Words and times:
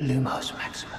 Lumos 0.00 0.54
Maxima. 0.54 0.98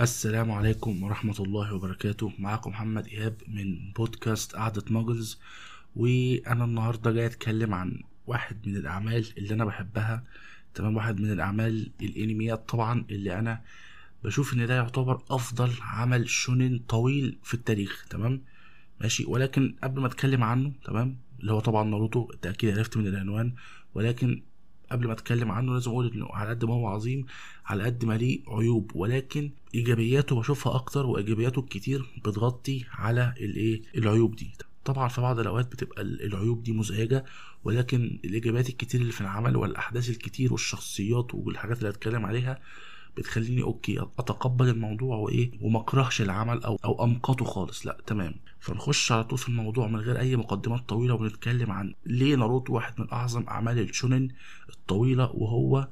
السلام 0.00 0.50
عليكم 0.50 1.02
ورحمة 1.02 1.34
الله 1.40 1.74
وبركاته. 1.74 2.32
معاكم 2.38 2.70
محمد 2.70 3.06
إيهاب 3.06 3.42
من 3.48 3.92
بودكاست 3.92 4.56
قعدة 4.56 4.84
ماجلز. 4.90 5.38
وأنا 5.96 6.64
النهاردة 6.64 7.10
جاي 7.10 7.26
أتكلم 7.26 7.74
عن 7.74 8.02
واحد 8.26 8.68
من 8.68 8.76
الأعمال 8.76 9.26
اللي 9.38 9.54
أنا 9.54 9.64
بحبها. 9.64 10.24
تمام؟ 10.74 10.96
واحد 10.96 11.20
من 11.20 11.32
الأعمال 11.32 11.90
الأنميات 12.02 12.68
طبعا 12.68 13.04
اللي 13.10 13.38
أنا 13.38 13.62
بشوف 14.24 14.54
إن 14.54 14.66
ده 14.66 14.74
يعتبر 14.74 15.22
أفضل 15.30 15.70
عمل 15.80 16.28
شونين 16.28 16.78
طويل 16.78 17.38
في 17.42 17.54
التاريخ. 17.54 18.06
تمام؟ 18.10 18.42
ماشي؟ 19.00 19.24
ولكن 19.24 19.74
قبل 19.82 20.00
ما 20.00 20.06
أتكلم 20.06 20.44
عنه 20.44 20.72
تمام؟ 20.84 21.16
اللي 21.40 21.52
هو 21.52 21.60
طبعا 21.60 21.84
ناروتو 21.84 22.30
أنت 22.34 22.46
أكيد 22.46 22.78
عرفت 22.78 22.96
من 22.96 23.06
العنوان. 23.06 23.54
ولكن 23.94 24.42
قبل 24.92 25.06
ما 25.06 25.12
اتكلم 25.12 25.50
عنه 25.50 25.72
لازم 25.74 25.90
أقول 25.90 26.12
انه 26.14 26.26
على 26.32 26.50
قد 26.50 26.64
ما 26.64 26.74
هو 26.74 26.86
عظيم 26.86 27.26
على 27.66 27.84
قد 27.84 28.04
ما 28.04 28.14
ليه 28.16 28.40
عيوب 28.48 28.90
ولكن 28.94 29.50
ايجابياته 29.74 30.36
بشوفها 30.36 30.74
أكتر 30.74 31.06
وايجابياته 31.06 31.60
الكتير 31.60 32.06
بتغطي 32.24 32.84
على 32.92 33.34
الايه؟ 33.40 33.82
العيوب 33.96 34.36
دي. 34.36 34.50
طبعا 34.84 35.08
في 35.08 35.20
بعض 35.20 35.38
الأوقات 35.38 35.66
بتبقى 35.72 36.02
ال- 36.02 36.22
العيوب 36.22 36.62
دي 36.62 36.72
مزعجة 36.72 37.24
ولكن 37.64 38.18
الإيجابيات 38.24 38.68
الكتير 38.68 39.00
اللي 39.00 39.12
في 39.12 39.20
العمل 39.20 39.56
والأحداث 39.56 40.10
الكتير 40.10 40.52
والشخصيات 40.52 41.34
والحاجات 41.34 41.78
اللي 41.78 41.88
هتكلم 41.90 42.26
عليها 42.26 42.60
بتخليني 43.16 43.62
okay 43.62 43.98
أتقبل 44.18 44.68
الموضوع 44.68 45.16
وإيه 45.16 45.50
وما 45.60 45.80
أكرهش 45.80 46.20
العمل 46.22 46.62
أو 46.62 46.78
أو 46.84 47.04
امقته 47.04 47.44
خالص. 47.44 47.86
لأ 47.86 47.98
تمام. 48.06 48.34
فنخش 48.60 49.12
على 49.12 49.24
طول 49.24 49.38
في 49.38 49.48
الموضوع 49.48 49.86
من 49.86 50.00
غير 50.00 50.18
أي 50.20 50.36
مقدمات 50.36 50.88
طويلة 50.88 51.14
ونتكلم 51.14 51.70
عن 51.70 51.94
ليه 52.06 52.34
ناروتو 52.36 52.72
واحد 52.74 53.00
من 53.00 53.06
أعظم 53.12 53.44
أعمال 53.48 53.78
الشونن 53.78 54.28
الطويلة 54.70 55.30
وهو 55.34 55.88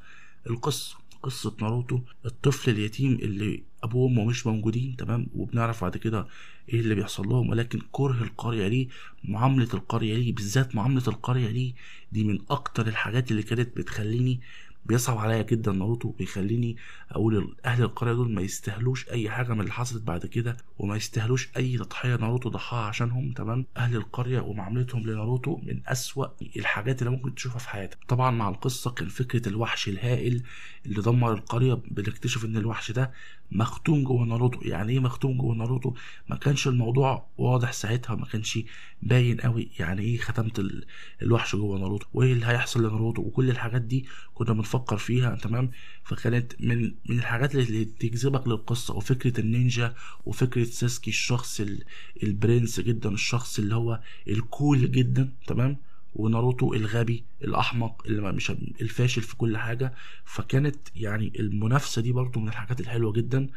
القصة. 0.51 0.97
قصة 1.23 1.57
ناروتو 1.61 2.01
الطفل 2.27 2.71
اليتيم 2.71 3.13
اللي 3.13 3.63
أبوه 3.83 4.03
وأمه 4.05 4.25
مش 4.25 4.47
موجودين 4.47 4.97
تمام؟ 4.97 5.27
وبنعرف 5.35 5.83
بعد 5.85 5.97
كده 5.97 6.27
إيه 6.69 6.81
اللي 6.81 6.95
بيحصل 6.95 7.29
لهم 7.29 7.49
ولكن 7.51 7.81
كره 7.93 8.23
القرية 8.23 8.69
ليه 8.69 8.89
معاملة 9.25 9.69
القرية 9.75 10.15
ليه 10.17 10.35
بالذات 10.35 10.75
معاملة 10.77 11.03
القرية 11.09 11.49
ليه 11.49 11.73
دي 12.13 12.25
من 12.25 12.39
أكتر 12.51 12.87
الحاجات 12.87 13.31
اللي 13.31 13.43
كانت 13.43 13.77
بتخليني 13.77 14.41
بيصعب 14.87 15.19
عليا 15.19 15.43
جدا 15.43 15.73
ناروتو 15.73 16.11
بيخليني 16.11 16.77
أقول 17.11 17.57
أهل 17.65 17.83
القرية 17.83 18.13
دول 18.13 18.33
ما 18.35 18.43
يستاهلوش 18.43 19.09
أي 19.09 19.31
حاجة 19.31 19.53
من 19.55 19.61
اللي 19.61 19.73
حصلت 19.73 20.03
بعد 20.03 20.27
كده 20.27 20.57
وما 20.79 20.97
يستاهلوش 20.97 21.49
أي 21.57 21.79
تضحية 21.79 22.17
ناروتو 22.17 22.49
ضحاها 22.49 22.87
عشانهم 22.89 23.33
تمام؟ 23.33 23.67
أهل 23.77 23.97
القرية 23.97 24.41
ومعاملتهم 24.41 25.03
لناروتو 25.03 25.57
من 25.57 25.81
أسوأ 25.87 26.27
الحاجات 26.57 27.03
اللي 27.03 27.11
ممكن 27.11 27.35
تشوفها 27.35 27.59
في 27.59 27.69
حياتك. 27.69 27.99
طبعا 28.09 28.31
مع 28.31 28.49
القصة 28.49 28.91
كان 28.91 29.09
فكرة 29.09 29.49
الوحش 29.49 29.89
الهائل 29.89 30.43
اللي 30.87 31.03
دمر 31.03 31.33
القرية 31.33 31.75
بنكتشف 31.75 32.45
إن 32.45 32.57
الوحش 32.57 32.91
ده 32.93 33.13
مختوم 33.51 34.05
جوه 34.05 34.25
ناروتو. 34.27 34.61
يعني 34.63 34.93
إيه 34.93 35.01
مختوم 35.01 35.39
جوه 35.39 35.55
ناروتو؟ 35.55 35.95
ما 36.29 36.37
كانش 36.37 36.69
الموضوع 36.69 37.27
واضح 37.39 37.73
ساعتها 37.73 38.17
ما 38.17 38.27
كانش 38.27 38.59
باين 39.03 39.41
قوي 39.41 39.71
يعني 39.79 40.03
إيه 40.03 40.19
ختمت 40.19 40.59
ال- 40.59 40.85
الوحش 41.23 41.57
جوه 41.57 41.79
ناروتو. 41.79 42.07
وإيه 42.15 42.33
اللي 42.33 42.47
هيحصل 42.47 42.81
لناروتو؟ 42.81 43.23
وكل 43.23 43.51
الحاجات 43.51 43.83
دي 43.83 44.07
كنا 44.35 44.53
بنفكر 44.53 44.97
فيها 44.97 45.35
تمام؟ 45.37 45.71
فكانت 46.05 46.53
من 46.61 46.95
من 47.07 47.19
الحاجات 47.19 47.55
اللي 47.55 47.85
تجذبك 47.85 48.49
للقصة 48.49 48.95
وفكرة 48.97 49.41
النينجا 49.41 49.95
وفكرة 50.27 50.65
ساسكي 50.65 51.11
الشخص 51.11 51.61
ال- 51.61 51.83
البرنس 52.23 52.81
جدا 52.81 53.09
الشخص 53.11 53.59
اللي 53.59 53.75
هو 53.75 54.01
ال 54.29 54.41
cool 54.41 54.91
جدا 54.93 55.33
تمام؟ 55.47 55.77
وناروتو 56.15 56.75
الغبي 56.75 57.25
الأحمق 57.45 58.03
اللي 58.07 58.33
مش 58.33 58.51
الفاشل 58.81 59.23
في 59.23 59.37
كل 59.37 59.57
حاجة. 59.57 59.95
فكانت 60.25 60.77
يعني 60.97 61.33
المنافسة 61.39 62.03
دي 62.03 62.13
برضو 62.13 62.41
من 62.41 62.49
الحاجات 62.49 62.81
الحلوة 62.81 63.13
جدا. 63.13 63.49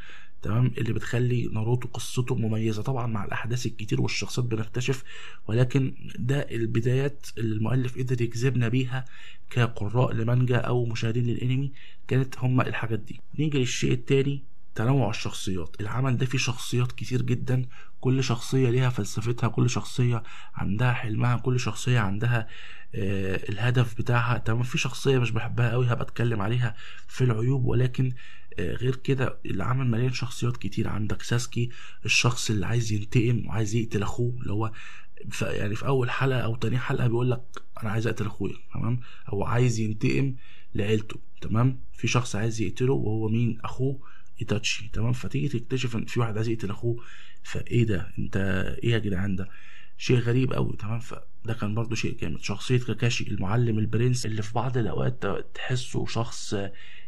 تمام؟ 0.42 0.72
اللي 0.78 0.94
بتخلي 0.94 1.50
ناروتو 1.54 1.88
قصته 1.88 2.36
مميزة. 2.36 2.82
طبعا 2.82 3.08
مع 3.08 3.26
الأحداث 3.26 3.66
الكتير 3.66 4.02
والشخصيات 4.02 4.46
بنكتشف 4.48 5.04
ولكن 5.48 5.94
ده 6.20 6.40
البدايات 6.40 7.28
اللي 7.38 7.56
المؤلف 7.56 7.98
قدر 7.98 8.22
يجذبنا 8.22 8.68
بيها 8.68 9.06
كقراء 9.50 10.14
لمانجا 10.14 10.58
أو 10.58 10.86
مشاهدين 10.86 11.24
للأنمي 11.24 11.72
كانت 12.08 12.38
هما 12.40 12.68
الحاجات 12.68 13.00
دي. 13.00 13.20
نيجي 13.40 13.60
للشيء 13.60 13.92
التاني 13.92 14.44
تنوع 14.76 15.10
الشخصيات. 15.10 15.76
العمل 15.82 16.18
ده 16.18 16.26
فيه 16.26 16.38
شخصيات 16.38 16.92
كتير 16.92 17.22
جدا. 17.22 17.66
كل 18.02 18.24
شخصية 18.24 18.70
ليها 18.70 18.90
فلسفتها 18.90 19.48
كل 19.48 19.70
شخصية 19.70 20.24
عندها 20.56 20.94
حلمها 20.94 21.38
كل 21.38 21.60
شخصية 21.60 22.00
عندها 22.00 22.48
آه 22.96 23.36
الهدف 23.50 23.98
بتاعها. 23.98 24.38
تمام؟ 24.38 24.64
في 24.64 24.78
شخصية 24.78 25.18
مش 25.20 25.32
بحبها 25.32 25.72
قوي 25.72 25.88
هبقى 25.88 26.04
أتكلم 26.04 26.42
عليها 26.42 26.76
في 27.08 27.24
العيوب 27.24 27.66
ولكن 27.66 28.12
غير 28.60 28.96
كده 28.96 29.38
العمل 29.46 29.88
مليان 29.88 30.14
شخصيات 30.14 30.58
كتير. 30.58 30.88
عندك 30.88 31.22
ساسكي 31.22 31.70
الشخص 32.06 32.50
اللي 32.50 32.66
عايز 32.66 32.92
ينتقم 32.92 33.48
وعايز 33.48 33.76
يقتل 33.76 34.04
أخوه 34.04 34.36
اللي 34.42 34.54
هو 34.54 34.72
يعني 35.42 35.76
في 35.76 35.88
أول 35.88 36.10
حلقة 36.10 36.40
أو 36.40 36.56
تاني 36.56 36.78
حلقة 36.78 37.08
بيقول 37.08 37.32
لك 37.32 37.44
أنا 37.84 37.92
عايز 37.92 38.08
أقتل 38.08 38.26
أخويا 38.26 38.54
تمام؟ 38.74 39.00
أو 39.34 39.44
عايز 39.44 39.80
ينتقم 39.80 40.36
لعيلته 40.76 41.20
تمام؟ 41.42 41.80
في 41.94 42.08
شخص 42.08 42.36
عايز 42.36 42.62
يقتله 42.62 42.94
وهو 42.94 43.30
مين؟ 43.30 43.58
أخوه 43.64 44.00
إيتاتشي 44.42 44.90
تمام؟ 44.94 45.14
فتيجي 45.14 45.48
تكتشف 45.60 45.96
إن 45.96 46.06
في 46.06 46.20
واحد 46.20 46.36
عايز 46.38 46.48
يقتل 46.50 46.70
أخوه 46.70 47.04
فإيه 47.44 47.84
ده؟ 47.84 48.12
أنت 48.20 48.38
إيه 48.84 48.92
يا 48.92 48.98
جدعان 49.00 49.36
ده؟ 49.36 49.50
شيء 49.98 50.18
غريب 50.18 50.54
قوي 50.54 50.78
تمام؟ 50.80 51.00
فده 51.00 51.54
كان 51.62 51.76
برضو 51.76 51.96
شيء 51.96 52.18
جامد. 52.18 52.40
شخصية 52.42 52.78
كاكاشي 52.80 53.28
المعلم 53.28 53.80
البرنس 53.80 54.26
اللي 54.26 54.42
في 54.42 54.54
بعض 54.54 54.78
الأوقات 54.78 55.26
تحسه 55.56 56.06
شخص 56.06 56.56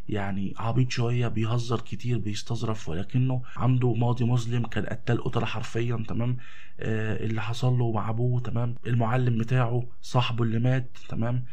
يعني 0.09 0.53
عبيط 0.57 0.91
شوية 0.91 1.27
بيهزر 1.27 1.81
كتير 1.81 2.17
بيستظرف 2.17 2.89
ولكنه 2.89 3.41
عنده 3.57 3.93
ماضي 3.93 4.25
مظلم 4.25 4.65
كان 4.67 4.85
قتال 4.85 5.23
قتلة 5.23 5.45
حرفيا 5.45 6.05
تمام؟ 6.07 6.37
آه 6.79 7.25
اللي 7.25 7.41
حصل 7.41 7.73
له 7.73 7.91
مع 7.91 8.09
أبوه 8.09 8.41
تمام؟ 8.41 8.75
المعلم 8.87 9.37
بتاعه 9.37 9.89
صاحبه 10.01 10.43
اللي 10.43 10.59
مات 10.59 10.97
تمام؟ 11.09 11.45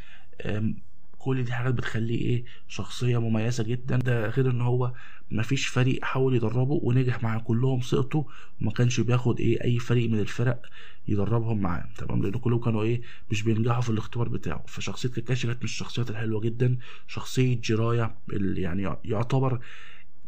كل 1.20 1.44
دي 1.44 1.52
حاجات 1.52 1.74
بتخليه 1.74 2.18
إيه 2.20 2.44
شخصية 2.68 3.18
مميزة 3.18 3.64
جدا. 3.64 3.96
ده 3.96 4.28
غير 4.28 4.50
إن 4.50 4.60
هو 4.60 4.92
مفيش 5.30 5.66
فريق 5.66 6.04
حاول 6.04 6.36
يدربه 6.36 6.80
ونجح 6.82 7.22
مع 7.22 7.38
كلهم 7.38 7.80
سقطوا 7.80 8.24
وما 8.60 8.70
كانش 8.72 9.00
بياخد 9.00 9.40
إيه 9.40 9.64
أي 9.64 9.78
فريق 9.78 10.10
من 10.10 10.18
الفرق 10.20 10.62
يدربهم 11.08 11.60
معاه. 11.60 11.88
تمام؟ 11.98 12.22
لأن 12.22 12.32
كلهم 12.32 12.60
كانوا 12.60 12.82
إيه 12.82 13.02
مش 13.30 13.42
بينجحوا 13.42 13.80
في 13.80 13.90
الاختبار 13.90 14.28
بتاعه. 14.28 14.64
فشخصية 14.66 15.08
كاكاشي 15.08 15.46
كانت 15.46 15.58
من 15.58 15.64
الشخصيات 15.64 16.10
الحلوة 16.10 16.40
جدا. 16.40 16.78
شخصية 17.06 17.60
جيرايا 17.60 18.16
اللي 18.32 18.60
يعني 18.60 18.96
يعتبر 19.04 19.60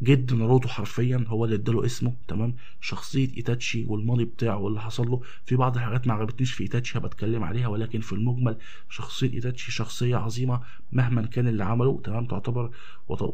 جد 0.03 0.35
ناروتو 0.35 0.69
حرفيا 0.69 1.25
هو 1.29 1.45
اللي 1.45 1.57
اداله 1.57 1.87
اسمه 1.87 2.15
تمام؟ 2.29 2.55
شخصية 2.81 3.37
إيتاتشي 3.37 3.85
والماضي 3.89 4.25
بتاعه 4.25 4.57
واللي 4.59 4.81
حصل 4.81 5.11
له. 5.11 5.21
في 5.45 5.57
بعض 5.57 5.77
الحاجات 5.77 6.07
ما 6.07 6.15
عجبتنيش 6.15 6.53
في 6.53 6.63
إيتاتشي 6.63 6.99
هبقى 6.99 7.09
أتكلم 7.09 7.45
عليها 7.45 7.69
ولكن 7.69 8.01
في 8.01 8.13
المجمل 8.13 8.57
شخصية 8.89 9.33
إيتاتشي 9.33 9.73
شخصية 9.73 10.17
عظيمة 10.17 10.61
مهما 10.93 11.23
كان 11.23 11.49
اللي 11.49 11.65
عمله 11.65 12.01
تمام؟ 12.05 12.27
تعتبر. 12.27 12.71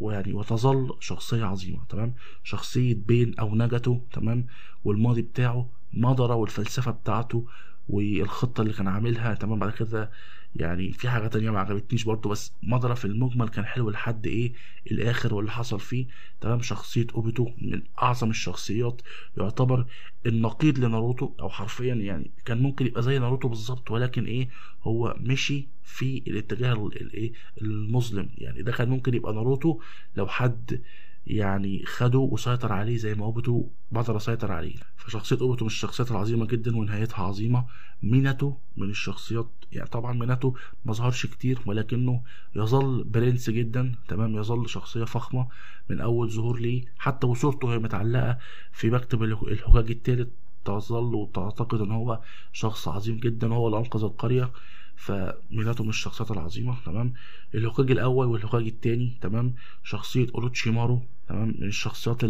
يعني 0.02 0.32
وتظل 0.32 0.96
شخصية 1.00 1.44
عظيمة 1.44 1.84
تمام؟ 1.88 2.14
شخصية 2.44 2.94
بين 3.06 3.34
أو 3.38 3.54
نجاتو 3.54 4.00
تمام؟ 4.12 4.46
والماضي 4.84 5.22
بتاعه 5.22 5.68
مضرة 5.94 6.34
والفلسفة 6.34 6.90
بتاعته 6.90 7.46
والخطة 7.88 8.60
اللي 8.62 8.72
كان 8.72 8.88
عاملها 8.88 9.34
تمام؟ 9.34 9.58
بعد 9.58 9.72
كده 9.72 10.10
يعني 10.56 10.92
في 10.92 11.08
حاجة 11.08 11.26
تانية 11.26 11.50
ما 11.50 11.60
عجبتنيش 11.60 12.04
برضو 12.04 12.28
بس 12.28 12.52
مضرة 12.62 12.94
في 12.94 13.04
المجمل 13.04 13.48
كان 13.48 13.64
حلو 13.64 13.90
لحد 13.90 14.26
إيه؟ 14.26 14.52
الآخر 14.90 15.34
واللي 15.34 15.50
حصل 15.50 15.80
فيه. 15.80 16.06
تمام؟ 16.40 16.60
شخصية 16.62 17.06
أوبيتو 17.14 17.50
من 17.58 17.82
أعظم 18.02 18.30
الشخصيات. 18.30 19.02
يعتبر 19.36 19.86
النقيض 20.26 20.78
لناروتو 20.78 21.32
أو 21.40 21.48
حرفيا 21.48 21.94
يعني 21.94 22.30
كان 22.44 22.62
ممكن 22.62 22.86
يبقى 22.86 23.02
زي 23.02 23.18
ناروتو 23.18 23.48
بالظبط 23.48 23.90
ولكن 23.90 24.24
إيه؟ 24.24 24.48
هو 24.82 25.16
مشي 25.20 25.68
في 25.84 26.22
الاتجاه 26.26 26.72
ال- 26.86 27.00
الايه 27.00 27.32
المظلم. 27.62 28.28
يعني 28.38 28.62
ده 28.62 28.72
كان 28.72 28.88
ممكن 28.88 29.14
يبقى 29.14 29.34
ناروتو 29.34 29.80
لو 30.16 30.26
حد 30.26 30.82
يعني 31.28 31.84
خده 31.86 32.18
وسيطر 32.18 32.72
عليه 32.72 32.96
زي 32.96 33.14
ما 33.14 33.24
اوبيتو 33.24 33.64
مادارا 33.92 34.16
سيطر 34.16 34.52
عليه. 34.52 34.74
فشخصية 34.96 35.40
اوبيتو 35.40 35.64
من 35.64 35.70
الشخصيات 35.70 36.10
العظيمة 36.10 36.46
جدا 36.46 36.76
ونهايتها 36.76 37.24
عظيمة. 37.24 37.64
ميناتو 38.02 38.54
من 38.76 38.90
الشخصيات 38.90 39.48
يعني 39.72 39.88
طبعا 39.88 40.12
ميناتو 40.12 40.54
ما 40.84 40.92
ظهرش 40.92 41.26
كتير 41.26 41.58
ولكنه 41.66 42.22
يظل 42.56 43.04
برنس 43.04 43.50
جدا. 43.50 43.94
تمام؟ 44.08 44.36
يظل 44.36 44.68
شخصية 44.68 45.04
فخمة 45.04 45.48
من 45.90 46.00
أول 46.00 46.30
ظهور 46.30 46.58
ليه. 46.58 46.84
حتى 46.98 47.26
وصورته 47.26 47.74
هي 47.74 47.78
متعلقة 47.78 48.38
في 48.72 48.90
مكتب 48.90 49.22
الهوكاجي 49.22 49.90
الثالث 49.90 50.28
تظل 50.64 51.14
وتعتقد 51.14 51.80
إن 51.80 51.90
هو 51.90 52.20
شخص 52.52 52.88
عظيم 52.88 53.16
جدا 53.16 53.54
هو 53.54 53.66
اللي 53.66 53.78
انقذ 53.78 54.04
القرية. 54.04 54.50
فميناتو 54.98 55.82
من 55.82 55.88
الشخصيات 55.88 56.30
العظيمة 56.30 56.76
تمام؟ 56.86 57.12
الهوكاجي 57.54 57.92
الأول 57.92 58.26
والهوكاجي 58.26 58.68
الثاني 58.68 59.18
تمام؟ 59.20 59.54
شخصية 59.84 60.26
اوروتشيمارو 60.34 61.02
تمام؟ 61.28 61.48
من 61.58 61.66
الشخصيات 61.68 62.20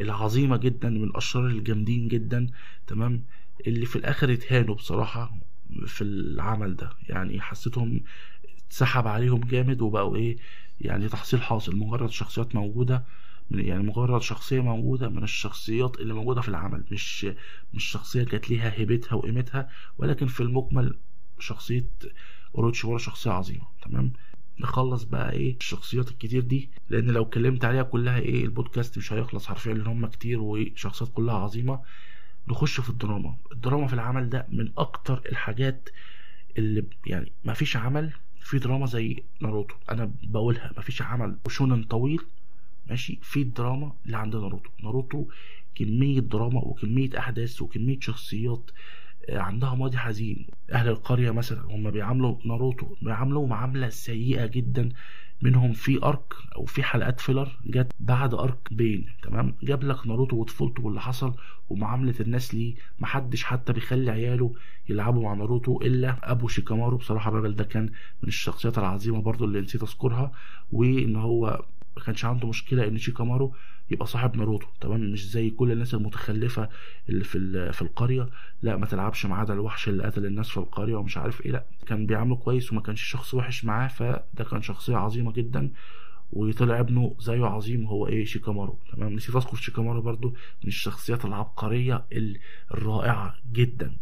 العظيمة 0.00 0.56
جدا 0.56 0.88
من 0.90 1.04
الأشرار 1.04 1.46
الجامدين 1.46 2.08
جدا 2.08 2.46
تمام؟ 2.86 3.22
اللي 3.66 3.86
في 3.86 3.96
الآخر 3.96 4.32
اتهانوا 4.32 4.74
بصراحة 4.74 5.36
في 5.86 6.04
العمل 6.04 6.76
ده. 6.76 6.90
يعني 7.08 7.40
حسيتهم 7.40 8.00
اتسحب 8.66 9.06
عليهم 9.06 9.40
جامد 9.40 9.80
وبقوا 9.82 10.16
إيه؟ 10.16 10.36
يعني 10.80 11.08
تحصيل 11.08 11.42
حاصل. 11.42 11.76
مجرد 11.76 12.10
شخصيات 12.10 12.54
موجودة 12.54 13.04
يعني 13.50 13.82
مجرد 13.82 14.22
شخصية 14.22 14.60
موجودة 14.60 15.08
من 15.08 15.22
الشخصيات 15.22 16.00
اللي 16.00 16.14
موجودة 16.14 16.40
في 16.40 16.48
العمل. 16.48 16.84
مش 16.90 17.26
مش 17.74 17.84
شخصية 17.84 18.24
كانت 18.24 18.50
ليها 18.50 18.72
هيبتها 18.78 19.14
وقيمتها 19.14 19.68
ولكن 19.98 20.26
في 20.26 20.40
المجمل 20.40 20.94
شخصية 21.40 21.86
اوروتشيمارو 22.54 22.98
شخصية 22.98 23.30
عظيمة 23.30 23.64
تمام؟ 23.82 24.12
نخلص 24.60 25.02
بقى 25.02 25.32
إيه 25.32 25.56
الشخصيات 25.56 26.10
الكتير 26.10 26.42
دي 26.42 26.70
لأن 26.90 27.10
لو 27.10 27.22
اتكلمت 27.22 27.64
عليها 27.64 27.82
كلها 27.82 28.18
إيه 28.18 28.44
البودكاست 28.44 28.98
مش 28.98 29.12
هيخلص 29.12 29.46
حرفيا 29.46 29.74
لأن 29.74 29.86
هم 29.86 30.06
كتير 30.06 30.40
وشخصيات 30.40 31.10
كلها 31.14 31.34
عظيمة. 31.34 31.80
نخش 32.48 32.80
في 32.80 32.90
الدراما. 32.90 33.36
الدراما 33.52 33.86
في 33.86 33.92
العمل 33.92 34.28
ده 34.30 34.46
من 34.48 34.72
أكتر 34.78 35.22
الحاجات 35.32 35.88
اللي 36.58 36.84
يعني 37.06 37.32
ما 37.44 37.52
فيش 37.54 37.76
عمل 37.76 38.12
في 38.40 38.58
دراما 38.58 38.86
زي 38.86 39.22
ناروتو. 39.40 39.74
أنا 39.90 40.10
بقولها 40.22 40.72
ما 40.76 40.82
فيش 40.82 41.02
عمل 41.02 41.36
shonen 41.48 41.84
طويل 41.84 42.20
ماشي؟ 42.86 43.18
في 43.22 43.42
الدراما 43.42 43.92
اللي 44.06 44.16
عند 44.16 44.36
ناروتو. 44.36 44.70
ناروتو 44.82 45.26
كمية 45.74 46.20
دراما 46.20 46.60
وكمية 46.60 47.18
أحداث 47.18 47.62
وكمية 47.62 48.00
شخصيات 48.00 48.70
عندها 49.30 49.74
ماضي 49.74 49.98
حزين. 49.98 50.46
أهل 50.72 50.88
القرية 50.88 51.30
مثلا 51.30 51.60
هم 51.62 51.90
بيعاملوا 51.90 52.36
ناروتو 52.44 52.86
بيعاملوا 53.02 53.46
معاملة 53.46 53.88
سيئة 53.88 54.46
جدا. 54.46 54.88
منهم 55.42 55.72
في 55.72 56.04
arc 56.04 56.34
أو 56.56 56.64
في 56.64 56.82
حلقات 56.82 57.20
filler 57.20 57.58
جت 57.66 57.92
بعد 58.00 58.34
arc 58.34 58.58
بين 58.70 59.06
تمام؟ 59.22 59.54
جاب 59.62 59.84
لك 59.84 60.06
ناروتو 60.06 60.36
وطفولته 60.36 60.82
واللي 60.84 61.00
حصل 61.00 61.34
ومعاملة 61.68 62.14
الناس 62.20 62.54
ليه. 62.54 62.74
محدش 62.98 63.44
حتى 63.44 63.72
بيخلي 63.72 64.10
عياله 64.10 64.54
يلعبوا 64.88 65.22
مع 65.22 65.34
ناروتو 65.34 65.80
إلا 65.82 66.30
أبو 66.32 66.48
شيكامارو. 66.48 66.96
بصراحة 66.96 67.30
الراجل 67.30 67.54
ده 67.56 67.64
كان 67.64 67.82
من 68.22 68.28
الشخصيات 68.28 68.78
العظيمة 68.78 69.22
برضو 69.22 69.44
اللي 69.44 69.60
نسيت 69.60 69.82
أذكرها 69.82 70.32
وإن 70.72 71.16
هو 71.16 71.64
ما 71.96 72.02
كانش 72.04 72.24
عنده 72.24 72.48
مشكلة 72.48 72.88
إن 72.88 72.98
شيكامارو 72.98 73.54
يبقى 73.90 74.06
صاحب 74.06 74.36
ناروتو 74.36 74.66
تمام؟ 74.80 75.00
مش 75.00 75.30
زي 75.30 75.50
كل 75.50 75.72
الناس 75.72 75.94
المتخلفة 75.94 76.68
اللي 77.08 77.24
في 77.24 77.72
في 77.72 77.82
القرية. 77.82 78.28
لا 78.62 78.76
ما 78.76 78.86
تلعبش 78.86 79.26
معاه 79.26 79.44
ده 79.44 79.54
الوحش 79.54 79.88
اللي 79.88 80.04
قتل 80.04 80.26
الناس 80.26 80.48
في 80.48 80.56
القرية 80.56 80.94
ومش 80.96 81.16
عارف 81.16 81.46
إيه. 81.46 81.52
لا 81.52 81.64
كان 81.86 82.06
بيعامله 82.06 82.36
كويس 82.36 82.72
وما 82.72 82.80
كانش 82.80 83.02
شخص 83.02 83.34
وحش 83.34 83.64
معاه 83.64 83.88
فده 83.88 84.44
كان 84.50 84.62
شخصية 84.62 84.96
عظيمة 84.96 85.32
جدا. 85.32 85.70
وطلع 86.32 86.80
ابنه 86.80 87.14
زيه 87.18 87.44
عظيم 87.46 87.86
هو 87.86 88.06
إيه؟ 88.08 88.24
شيكامارو 88.24 88.78
تمام؟ 88.92 89.12
نسيت 89.12 89.36
اذكر 89.36 89.56
شيكامارو 89.56 90.02
برضو 90.02 90.28
من 90.28 90.68
الشخصيات 90.68 91.24
العبقرية 91.24 92.04
الرائعة 92.74 93.34
جدا. 93.52 93.96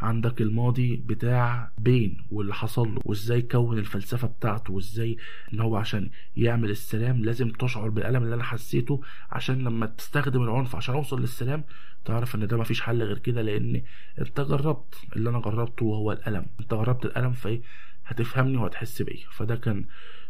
عندك 0.00 0.40
الماضي 0.40 0.96
بتاع 0.96 1.70
بين 1.78 2.24
واللي 2.30 2.54
حصل 2.54 2.94
له 2.94 3.00
وازاي 3.04 3.42
كون 3.42 3.78
الفلسفة 3.78 4.28
بتاعته 4.28 4.72
وازاي 4.72 5.16
ان 5.52 5.60
هو 5.60 5.76
عشان 5.76 6.10
يعمل 6.36 6.70
السلام 6.70 7.24
لازم 7.24 7.50
تشعر 7.50 7.88
بالألم 7.88 8.22
اللي 8.22 8.34
أنا 8.34 8.42
حسيته 8.44 9.00
عشان 9.30 9.64
لما 9.64 9.86
تستخدم 9.86 10.42
العنف 10.42 10.76
عشان 10.76 10.94
أوصل 10.94 11.20
للسلام 11.20 11.64
تعرف 12.04 12.34
إن 12.34 12.46
ده 12.46 12.56
مفيش 12.56 12.80
حل 12.80 13.02
غير 13.02 13.18
كده 13.18 13.42
لأن 13.42 13.82
أنت 14.18 14.40
جربت 14.40 14.94
اللي 15.16 15.30
أنا 15.30 15.40
جربته 15.40 15.86
وهو 15.86 16.12
الألم. 16.12 16.46
أنت 16.60 16.74
جربت 16.74 17.04
الألم 17.04 17.32
فإيه؟ 17.32 17.60
هتفهمني 18.06 18.56
وهتحس 18.56 19.02
بيا. 19.02 19.26
فده 19.30 19.56
كان 19.56 19.84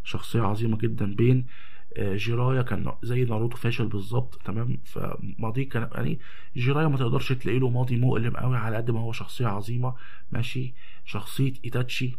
شخصية 0.04 0.40
عظيمة 0.42 0.78
جدا 0.78 1.14
بين 1.14 1.46
جيرايا 1.99 2.62
كان 2.62 2.93
زي 3.02 3.25
ناروتو 3.25 3.56
فاشل 3.56 3.87
بالظبط 3.87 4.40
تمام؟ 4.44 4.79
فماضيه 4.85 5.69
كان 5.69 5.88
يعني 5.94 6.19
جيرايا 6.56 6.88
ما 6.88 6.96
تقدرش 6.96 7.32
تلاقي 7.32 7.58
له 7.58 7.70
ماضي 7.70 7.96
مؤلم 7.96 8.37
قوي 8.37 8.56
على 8.56 8.76
قد 8.76 8.90
ما 8.90 9.00
هو 9.00 9.12
شخصية 9.12 9.46
عظيمة 9.46 9.94
ماشي؟ 10.32 10.75
شخصية 11.05 11.52
إيتاتشي 11.64 12.17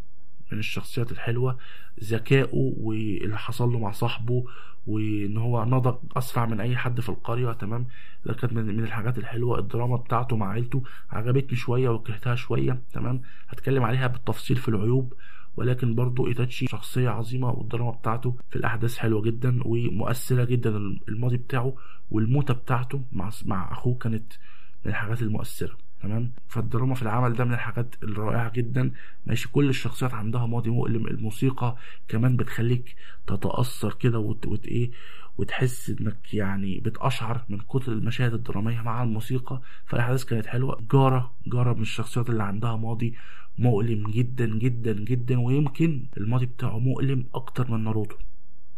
من 0.51 0.59
الشخصيات 0.59 1.11
الحلوة 1.11 1.57
ذكائه 2.03 2.49
واللي 2.53 3.37
حصل 3.37 3.69
له 3.71 3.79
مع 3.79 3.91
صاحبه 3.91 4.45
وإن 4.87 5.37
هو 5.37 5.65
نضج 5.65 5.95
أسرع 6.17 6.45
من 6.45 6.59
أي 6.61 6.77
حد 6.77 7.01
في 7.01 7.09
القرية 7.09 7.51
تمام؟ 7.51 7.87
ده 8.25 8.33
كانت 8.33 8.53
من 8.53 8.83
الحاجات 8.83 9.17
الحلوة 9.17 9.59
الدراما 9.59 9.95
بتاعته 9.95 10.35
مع 10.37 10.49
عيلته 10.49 10.83
عجبتني 11.09 11.57
شوية 11.57 11.89
وكرهتها 11.89 12.35
شوية 12.35 12.81
تمام؟ 12.93 13.21
هتكلم 13.49 13.83
عليها 13.83 14.07
بالتفصيل 14.07 14.57
في 14.57 14.67
العيوب. 14.67 15.13
ولكن 15.59 15.95
برضو 15.95 16.27
إيتاتشي 16.27 16.65
شخصية 16.67 17.09
عظيمة 17.09 17.49
والدراما 17.51 17.91
بتاعته 17.91 18.35
في 18.49 18.55
الأحداث 18.55 18.97
حلوة 18.97 19.21
جدا 19.21 19.59
ومؤثرة 19.65 20.43
جدا. 20.43 20.69
الماضي 21.09 21.37
بتاعه 21.37 21.75
والموتة 22.11 22.53
بتاعته 22.53 23.01
مع 23.11 23.29
مع 23.45 23.71
أخوه 23.71 23.95
كانت 23.97 24.33
من 24.85 24.91
الحاجات 24.91 25.21
المؤثرة 25.21 25.77
تمام؟ 26.01 26.31
فالدراما 26.47 26.95
في 26.95 27.01
العمل 27.01 27.33
ده 27.33 27.45
من 27.45 27.53
الحاجات 27.53 27.95
الرائعة 28.03 28.51
جدا. 28.51 28.91
ماشي 29.25 29.49
كل 29.51 29.69
الشخصيات 29.69 30.13
عندها 30.13 30.45
ماضي 30.45 30.69
مؤلم. 30.69 31.07
الموسيقى 31.07 31.75
كمان 32.07 32.35
بتخليك 32.37 32.95
تتأثر 33.27 33.93
كده 33.93 34.19
وت... 34.19 34.45
وت... 34.47 34.65
إيه 34.65 34.91
وتحس 35.39 35.89
إنك 35.89 36.33
يعني 36.33 36.79
بتقشعر 36.79 37.45
من 37.49 37.57
كتر 37.59 37.91
المشاهد 37.91 38.33
الدرامية 38.33 38.81
مع 38.81 39.03
الموسيقى. 39.03 39.61
فالأحداث 39.85 40.23
كانت 40.23 40.45
حلوة. 40.45 40.81
جارة 40.91 41.33
جارة 41.47 41.73
من 41.73 41.81
الشخصيات 41.81 42.29
اللي 42.29 42.43
عندها 42.43 42.75
ماضي 42.75 43.15
مؤلم 43.57 44.07
جدا 44.11 44.45
جدا 44.45 44.93
جدا 44.93 45.39
ويمكن 45.39 46.05
الماضي 46.17 46.45
بتاعه 46.45 46.79
مؤلم 46.79 47.25
أكتر 47.33 47.71
من 47.71 47.83
ناروتو. 47.83 48.15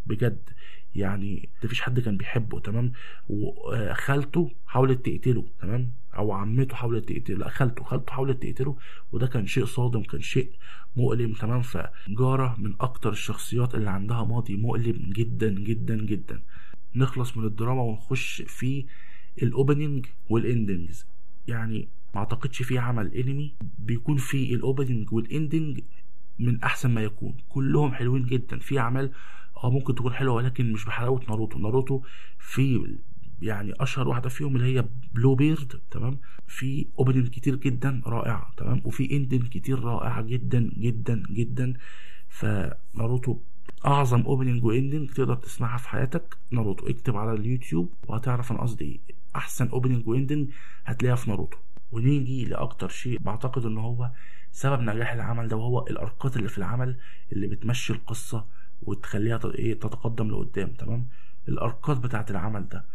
بجد 0.06 0.50
يعني 0.96 1.50
مفيش 1.64 1.82
حد 1.82 2.00
كان 2.00 2.18
بيحبه 2.18 2.60
تمام؟ 2.60 2.92
وخالته 3.30 4.52
حاولت 4.68 5.06
تقتله 5.06 5.46
تمام؟ 5.62 5.92
أو 6.18 6.32
عمته 6.32 6.76
حاولت 6.76 7.10
تقتله. 7.10 7.38
لا 7.38 7.50
خالته 7.50 7.84
خالته 7.84 8.14
حاولت 8.14 8.44
تقتله 8.44 8.78
وده 9.12 9.28
كان 9.28 9.48
شيء 9.48 9.66
صادم 9.66 10.04
كان 10.04 10.22
شيء 10.22 10.52
مؤلم 10.96 11.34
تمام. 11.34 11.62
فجارا 11.62 12.56
من 12.60 12.74
أكتر 12.82 13.10
الشخصيات 13.10 13.76
اللي 13.76 13.90
عندها 13.90 14.24
ماضي 14.24 14.56
مؤلم 14.56 15.10
جدا 15.16 15.50
جدا 15.50 16.06
جدا. 16.06 16.42
نخلص 16.96 17.38
من 17.38 17.46
الدراما 17.46 17.82
ونخش 17.82 18.42
في 18.42 18.86
ال 19.44 19.51
opening 19.51 20.06
وال 20.30 20.47
endings 20.47 21.06
يعني 21.48 21.88
ما 22.16 22.20
أعتقدش 22.20 22.62
في 22.62 22.78
عمل 22.78 23.14
انمي 23.16 23.54
بيكون 23.80 24.18
فيه 24.18 24.56
ال 24.56 24.63
opening 24.63 25.14
وال 25.14 25.30
ending 25.30 25.80
من 26.40 26.64
أحسن 26.64 26.92
ما 26.92 27.02
يكون. 27.04 27.38
كلهم 27.50 27.94
حلوين 27.94 28.26
جدا. 28.26 28.60
في 28.60 28.80
اعمال 28.80 29.12
آه 29.64 29.70
ممكن 29.70 29.96
تكون 29.96 30.14
حلوة 30.14 30.36
ولكن 30.36 30.72
مش 30.74 30.86
بحلاوة 30.86 31.22
ناروتو. 31.30 31.60
ناروتو 31.60 32.02
في 32.40 32.98
يعني 33.42 33.74
أشهر 33.80 34.08
واحدة 34.08 34.30
فيهم 34.30 34.56
اللي 34.56 34.78
هي 34.78 34.86
Blue 35.14 35.36
Bird 35.36 35.82
تمام؟ 35.92 36.18
في 36.48 36.86
opening 37.00 37.28
كتير 37.28 37.56
جدا 37.56 38.02
رائعه 38.06 38.54
تمام؟ 38.58 38.82
وفي 38.86 39.18
ending 39.18 39.48
كتير 39.48 39.80
رائعه 39.84 40.22
جدا 40.22 40.72
جدا 40.78 41.24
جدا. 41.30 41.74
فناروتو 42.30 43.38
أعظم 43.86 44.22
opening 44.22 44.64
و 44.66 44.72
ending 44.72 45.10
تقدر 45.10 45.36
تسمعها 45.36 45.78
في 45.78 45.90
حياتك. 45.90 46.38
ناروتو 46.52 46.88
اكتب 46.88 47.18
على 47.18 47.34
اليوتيوب 47.34 47.94
وهتعرف 48.08 48.52
أنا 48.52 48.62
قصدي 48.62 48.86
إيه. 48.86 49.00
أحسن 49.36 49.68
opening 49.70 50.08
و 50.08 50.14
ending 50.14 50.50
هتلاقيها 50.86 51.16
في 51.16 51.30
ناروتو. 51.30 51.58
ونيجي 51.92 52.46
لأكتر 52.46 52.90
شيء 52.90 53.20
بعتقد 53.20 53.66
ان 53.66 53.78
هو 53.78 54.12
سبب 54.52 54.82
نجاح 54.82 55.14
العمل 55.14 55.48
ده 55.48 55.56
وهو 55.58 55.88
ال 55.88 55.98
arc 55.98 56.28
ات 56.28 56.38
اللي 56.38 56.50
في 56.50 56.58
العمل 56.58 56.98
اللي 57.32 57.48
بتمشي 57.48 57.94
القصة 57.94 58.46
وتخليها 58.82 59.40
إيه 59.56 59.74
تتقدم 59.80 60.32
لقدام 60.32 60.70
تمام؟ 60.70 61.08
ال 61.48 61.58
arc 61.58 61.88
ات 61.88 61.98
بتاعت 61.98 62.32
العمل 62.32 62.68
ده. 62.68 62.86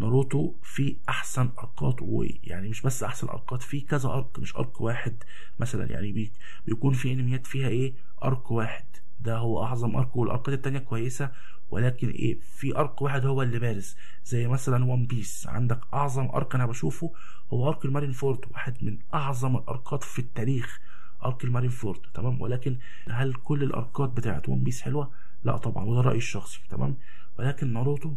ناروتو 0.00 0.54
في 0.62 0.96
أحسن 1.08 1.50
arc 1.58 1.86
ات 1.86 1.96
ويعني 2.02 2.68
مش 2.68 2.82
بس 2.82 3.02
أحسن 3.02 3.28
arc 3.28 3.53
ات 3.53 3.62
في 3.62 3.80
كذا 3.80 4.08
arc 4.08 4.38
مش 4.38 4.56
arc 4.56 4.80
واحد 4.80 5.22
مثلا 5.58 5.90
يعني 5.92 6.12
بي 6.12 6.32
بيكون 6.66 6.92
في 6.94 7.12
أنميات 7.12 7.46
فيها 7.46 7.68
إيه؟ 7.68 7.94
arc 8.24 8.50
واحد. 8.50 8.84
ده 9.20 9.36
هو 9.36 9.64
أعظم 9.64 9.96
arc 9.96 10.16
وال 10.16 10.29
arc 10.29 10.48
ات 10.48 10.54
التانية 10.54 10.78
كويسة 10.78 11.30
ولكن 11.70 12.08
إيه؟ 12.08 12.38
في 12.40 12.76
arc 12.76 13.02
واحد 13.02 13.26
هو 13.26 13.42
اللي 13.42 13.58
بارز. 13.58 13.96
زي 14.24 14.48
مثلا 14.48 14.84
وان 14.84 15.06
بيس 15.06 15.46
عندك 15.46 15.80
أعظم 15.94 16.28
arc 16.34 16.54
أنا 16.54 16.66
بشوفه 16.66 17.12
هو 17.52 17.68
arc 17.68 17.84
المارين 17.84 18.12
فورد 18.12 18.38
واحد 18.52 18.84
من 18.84 18.98
أعظم 19.14 19.56
ال 19.56 19.65
arc 19.65 19.93
ات 19.93 20.02
في 20.02 20.18
التاريخ 20.18 20.80
arc 21.24 21.44
المارين 21.44 21.70
فورد 21.70 22.00
تمام؟ 22.14 22.40
ولكن 22.40 22.78
هل 23.10 23.34
كل 23.34 23.62
ال 23.62 23.71
arc 23.71 23.99
ات 23.99 24.08
بتاعت 24.10 24.48
وان 24.48 24.64
بيس 24.64 24.82
حلوة؟ 24.82 25.10
لا 25.44 25.56
طبعا 25.56 25.84
وده 25.84 26.00
رأيي 26.00 26.18
الشخصي. 26.18 26.60
تمام؟ 26.70 26.96
ولكن 27.38 27.72
ناروتو 27.72 28.14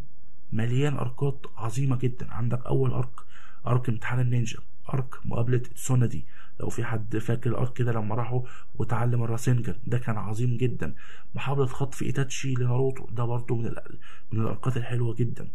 مليان 0.52 0.98
arc 0.98 1.34
ات 1.34 1.46
عظيمة 1.58 1.96
جدا. 1.96 2.34
عندك 2.34 2.66
أول 2.66 2.92
arc 2.94 3.20
arc 3.68 3.90
امتحان 3.90 4.20
النينجا 4.20 4.60
arc 4.94 5.16
مقابلة 5.26 5.58
تسونادي 5.58 6.26
لو 6.60 6.70
في 6.70 6.84
حد 6.86 7.18
فاكر 7.18 7.50
ال 7.50 7.56
arc 7.56 7.74
كده 7.74 7.92
لما 7.92 8.16
راحوا 8.16 8.42
وتعلم 8.76 9.24
الراسينجان 9.24 9.76
ده 9.88 9.98
كان 9.98 10.18
عظيم 10.18 10.58
جدا. 10.58 10.96
محاولة 11.36 11.66
خطف 11.66 12.02
إيتاتشي 12.04 12.54
لناروتو 12.54 13.06
ده 13.12 13.24
برضه 13.26 13.56
من 13.56 13.76
من 14.32 14.42
الاركات 14.42 14.78
الحلوة 14.78 15.16
جدا. 15.16 15.48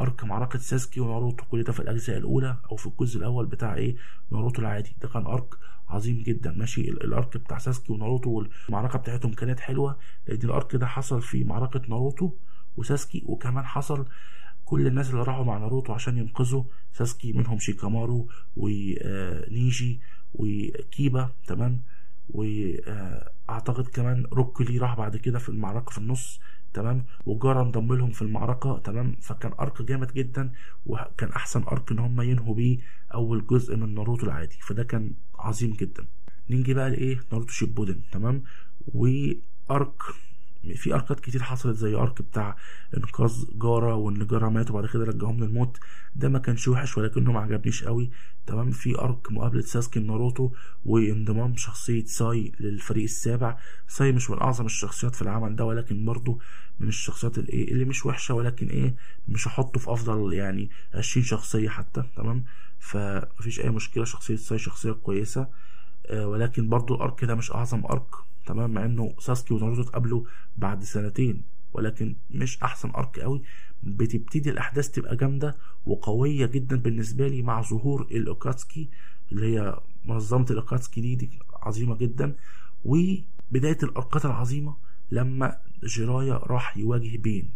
arc 0.00 0.24
معركة 0.24 0.58
ساسكي 0.58 1.00
وناروتو 1.00 1.44
كل 1.44 1.62
ده 1.62 1.72
في 1.72 1.80
الأجزاء 1.80 2.16
الأولى 2.18 2.56
أو 2.70 2.76
في 2.76 2.86
الجزء 2.86 3.18
الأول 3.18 3.46
بتاع 3.46 3.74
إيه؟ 3.74 3.96
ناروتو 4.30 4.62
العادي. 4.62 4.96
ده 5.02 5.08
كان 5.08 5.26
arc 5.26 5.54
عظيم 5.88 6.22
جدا. 6.22 6.52
ماشي 6.52 6.80
ال- 6.90 7.04
ال 7.04 7.12
arc 7.12 7.36
بتاع 7.36 7.58
ساسكي 7.58 7.92
وناروتو 7.92 8.30
والمعركة 8.30 8.98
بتاعتهم 8.98 9.32
كانت 9.32 9.60
حلوة. 9.60 9.98
لأن 10.26 10.38
ال 10.44 10.52
arc 10.52 10.76
ده 10.76 10.86
حصل 10.86 11.22
في 11.22 11.44
معركة 11.44 11.80
ناروتو 11.88 12.32
وساسكي 12.76 13.22
وكمان 13.26 13.64
حصل 13.64 14.06
كل 14.64 14.86
الناس 14.86 15.10
اللي 15.10 15.22
راحوا 15.22 15.44
مع 15.44 15.58
ناروتو 15.58 15.92
عشان 15.92 16.18
ينقذوا 16.18 16.64
ساسكي 16.92 17.32
منهم 17.32 17.58
شيكامارو 17.58 18.28
ونيجي 18.56 20.00
وكيبا 20.34 21.30
تمام؟ 21.46 21.80
وأعتقد 22.30 23.86
كمان 23.86 24.24
روكلي 24.32 24.78
راح 24.78 24.96
بعد 24.96 25.16
كده 25.16 25.38
في 25.38 25.48
المعركة 25.48 25.90
في 25.90 25.98
النص 25.98 26.40
تمام؟ 26.74 27.04
وجارا 27.26 27.62
انضم 27.62 27.92
لهم 27.94 28.10
في 28.10 28.22
المعركة 28.22 28.78
تمام؟ 28.78 29.16
فكان 29.20 29.52
أرك 29.60 29.82
جامد 29.82 30.12
جدا 30.12 30.52
وكان 30.86 31.28
أحسن 31.32 31.62
أرك 31.62 31.92
إن 31.92 31.98
هم 31.98 32.20
ينهوا 32.20 32.54
بيه 32.54 32.78
أول 33.14 33.46
جزء 33.46 33.76
من 33.76 33.94
ناروتو 33.94 34.26
العادي 34.26 34.56
فده 34.60 34.84
كان 34.84 35.12
عظيم 35.38 35.72
جدا. 35.72 36.06
نيجي 36.50 36.74
بقى 36.74 36.90
لإيه؟ 36.90 37.20
ناروتو 37.32 37.52
شيبودن 37.52 38.00
تمام؟ 38.12 38.42
وأرك 38.94 40.02
في 40.74 40.94
اركات 40.94 41.20
كتير 41.20 41.42
حصلت 41.42 41.76
زي 41.76 41.94
ارك 41.94 42.22
بتاع 42.22 42.56
إنقاذ 42.96 43.44
جارة 43.54 43.94
وإن 43.94 44.26
جارة 44.26 44.48
مات 44.48 44.70
وبعد 44.70 44.86
كده 44.86 45.04
رجعهم 45.04 45.44
للموت. 45.44 45.78
ده 46.16 46.28
ما 46.28 46.38
كانش 46.38 46.68
وحش 46.68 46.98
ولكنه 46.98 47.32
ما 47.32 47.40
عجبنيش 47.40 47.84
قوي. 47.84 48.10
تمام؟ 48.46 48.70
في 48.70 48.98
arc 48.98 49.32
مقابلة 49.32 49.60
ساسكي 49.60 50.00
ناروتو 50.00 50.50
وانضمام 50.84 51.56
شخصية 51.56 52.04
ساي 52.04 52.52
للفريق 52.60 53.02
السابع. 53.02 53.58
ساي 53.88 54.12
مش 54.12 54.30
من 54.30 54.38
أعظم 54.40 54.66
الشخصيات 54.66 55.14
في 55.14 55.22
العمل 55.22 55.56
ده 55.56 55.64
ولكن 55.64 56.04
برضه 56.04 56.38
من 56.80 56.88
الشخصيات 56.88 57.38
الايه 57.38 57.72
اللي 57.72 57.84
مش 57.84 58.06
وحشة 58.06 58.34
ولكن 58.34 58.68
إيه 58.68 58.94
مش 59.28 59.48
هحطه 59.48 59.80
في 59.80 59.92
أفضل 59.92 60.32
يعني 60.32 60.70
عشرين 60.94 61.26
شخصية 61.26 61.68
حتى. 61.68 62.02
تمام؟ 62.16 62.44
فمفيش 62.78 63.60
أي 63.60 63.70
مشكلة. 63.70 64.04
شخصية 64.04 64.36
ساي 64.36 64.58
شخصية 64.58 64.92
كويسة. 64.92 65.48
آه 66.06 66.26
ولكن 66.28 66.68
برضه 66.68 66.94
ال 66.94 67.01
arc 67.01 67.24
ده 67.24 67.34
مش 67.34 67.52
أعظم 67.52 67.84
arc 67.84 68.25
تمام 68.46 68.70
مع 68.70 68.84
إنه 68.84 69.14
ساسكي 69.18 69.54
وناروتو 69.54 69.82
اتقابلوا 69.82 70.24
بعد 70.56 70.84
سنتين 70.84 71.42
ولكن 71.72 72.16
مش 72.30 72.62
أحسن 72.62 72.90
arc 72.90 73.18
قوي. 73.20 73.42
بتبتدي 73.82 74.50
الأحداث 74.50 74.90
تبقى 74.90 75.16
جامدة 75.16 75.56
وقوية 75.86 76.46
جدا 76.46 76.76
بالنسبة 76.76 77.28
لي 77.28 77.42
مع 77.42 77.62
ظهور 77.62 78.02
الأكاتسكي 78.02 78.88
اللي 79.32 79.56
هي 79.58 79.80
منظمة 80.04 80.46
الأكاتسكي 80.50 81.00
دي, 81.00 81.14
دي 81.14 81.30
عظيمة 81.62 81.96
جدا. 81.96 82.34
وبداية 82.84 83.78
الاركات 83.82 84.24
العظيمة 84.26 84.76
لما 85.10 85.58
جيرايا 85.84 86.34
راح 86.34 86.76
يواجه 86.76 87.16
بين 87.16 87.50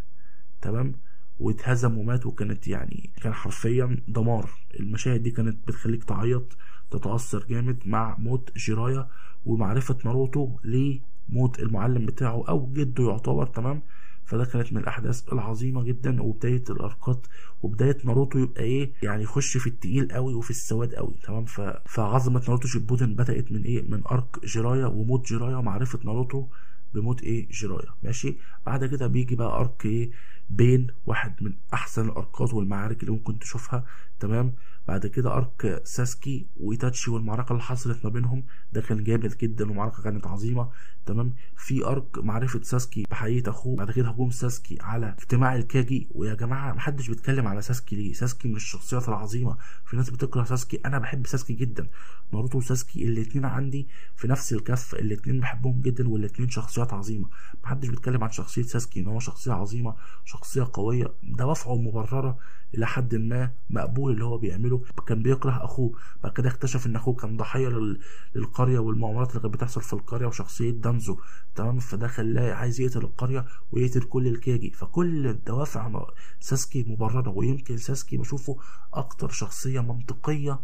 تمام؟ 0.62 0.94
واتهزم 1.40 1.98
ومات 1.98 2.26
وكانت 2.26 2.68
يعني 2.68 3.10
كان 3.22 3.34
حرفيا 3.34 3.96
دمار. 4.08 4.50
المشاهد 4.80 5.22
دي 5.22 5.30
كانت 5.30 5.68
بتخليك 5.68 6.04
تعيط. 6.04 6.56
تتأثر 6.90 7.46
جامد 7.48 7.78
مع 7.86 8.16
موت 8.18 8.50
جيرايا 8.56 9.08
ومعرفة 9.46 9.96
ناروتو 10.04 10.56
لموت 10.64 11.60
المعلم 11.60 12.06
بتاعه 12.06 12.44
أو 12.48 12.72
جده 12.72 13.04
يعتبر 13.10 13.46
تمام؟ 13.46 13.82
فده 14.24 14.44
كانت 14.44 14.72
من 14.72 14.78
الأحداث 14.80 15.32
العظيمة 15.32 15.82
جدا 15.82 16.22
وبداية 16.22 16.64
الأركات 16.70 17.26
وبداية 17.62 17.96
ناروتو 18.04 18.38
يبقى 18.38 18.62
إيه 18.62 18.92
يعني 19.02 19.22
يخش 19.22 19.56
في 19.56 19.66
التقيل 19.66 20.12
قوي 20.12 20.34
وفي 20.34 20.50
السواد 20.50 20.94
قوي 20.94 21.14
تمام؟ 21.22 21.44
ف... 21.44 21.60
فعظمة 21.86 22.40
ناروتو 22.40 22.68
شيبودن 22.68 23.14
بدأت 23.14 23.52
من 23.52 23.62
إيه 23.62 23.82
من 23.88 24.02
arc 24.10 24.44
جيرايا 24.44 24.86
وموت 24.86 25.26
جيرايا 25.28 25.56
ومعرفة 25.56 25.98
ناروتو 26.04 26.46
بموت 26.94 27.22
إيه 27.22 27.48
جيرايا 27.48 27.88
ماشي؟ 28.02 28.36
بعد 28.66 28.84
كده 28.86 29.06
بيجي 29.06 29.36
بقى 29.36 29.60
arc 29.60 29.86
إيه 29.86 30.10
بين 30.50 30.86
واحد 31.06 31.34
من 31.42 31.52
أحسن 31.74 32.08
الاركات 32.08 32.54
والمعارك 32.54 33.00
اللي 33.00 33.12
ممكن 33.12 33.38
تشوفها 33.38 33.84
تمام؟ 34.20 34.52
بعد 34.90 35.06
كده 35.06 35.36
arc 35.36 35.82
ساسكي 35.84 36.46
وإيتاتشي 36.60 37.10
والمعركة 37.10 37.52
اللي 37.52 37.62
حصلت 37.62 38.04
ما 38.04 38.10
بينهم 38.10 38.44
ده 38.72 38.80
كان 38.80 39.04
جامد 39.04 39.36
جدا 39.38 39.68
والمعركه 39.68 40.02
كانت 40.02 40.26
عظيمة 40.26 40.70
تمام؟ 41.06 41.32
في 41.56 41.84
arc 41.86 42.18
معرفة 42.18 42.62
ساسكي 42.62 43.02
بحقيقة 43.10 43.50
أخوه 43.50 43.76
بعد 43.76 43.90
كده 43.90 44.08
هجوم 44.08 44.30
ساسكي 44.30 44.78
على 44.80 45.14
اجتماع 45.18 45.56
الكاجي 45.56 46.08
ويا 46.14 46.34
جماعة 46.34 46.72
محدش 46.72 47.08
بيتكلم 47.08 47.46
على 47.46 47.62
ساسكي 47.62 47.96
ليه؟ 47.96 48.12
ساسكي 48.12 48.48
من 48.48 48.56
الشخصيات 48.56 49.08
العظيمة. 49.08 49.56
في 49.86 49.96
ناس 49.96 50.10
بتكره 50.10 50.44
ساسكي 50.44 50.80
أنا 50.86 50.98
بحب 50.98 51.26
ساسكي 51.26 51.52
جدا. 51.52 51.86
ناروتو 52.32 52.58
وساسكي 52.58 53.04
الاتنين 53.04 53.44
عندي 53.44 53.88
في 54.16 54.28
نفس 54.28 54.52
الكفه 54.52 54.98
الاتنين 54.98 55.40
بحبهم 55.40 55.80
جدا 55.80 56.08
والاتنين 56.08 56.48
شخصيات 56.50 56.92
عظيمة. 56.92 57.28
محدش 57.64 57.88
بيتكلم 57.88 58.24
عن 58.24 58.30
شخصية 58.30 58.62
ساسكي 58.62 59.00
إن 59.00 59.06
هو 59.06 59.20
شخصية 59.20 59.52
عظيمة 59.52 59.94
شخصية 60.24 60.70
قوية 60.72 61.12
دوافعه 61.22 61.74
مبررة 61.76 62.38
إلى 62.74 62.86
حد 62.86 63.14
ما 63.14 63.50
مقبول 63.70 64.12
اللي 64.12 64.24
هو 64.24 64.38
بيعمله. 64.38 64.79
كان 65.06 65.22
بيكره 65.22 65.64
أخوه. 65.64 65.92
بعد 66.22 66.32
كده 66.32 66.48
اكتشف 66.48 66.86
إن 66.86 66.96
أخوه 66.96 67.14
كان 67.14 67.36
ضحية 67.36 67.68
لل... 67.68 68.00
للقرية 68.34 68.78
والمؤامرات 68.78 69.30
اللي 69.30 69.42
كانت 69.42 69.54
بتحصل 69.54 69.82
في 69.82 69.92
القرية 69.92 70.26
وشخصية 70.26 70.70
دانزو. 70.70 71.18
تمام؟ 71.54 71.78
فده 71.78 72.08
خلاه 72.08 72.54
عايز 72.54 72.80
يقتل 72.80 73.00
القرية 73.00 73.44
ويقتل 73.72 74.02
كل 74.02 74.26
الكاجي 74.26 74.70
فكل 74.70 75.26
الدوافع 75.26 76.06
ساسكي 76.40 76.84
مبررة 76.88 77.30
ويمكن 77.30 77.76
ساسكي 77.76 78.16
بشوفه 78.16 78.56
أكتر 78.94 79.28
شخصية 79.28 79.80
منطقية 79.80 80.60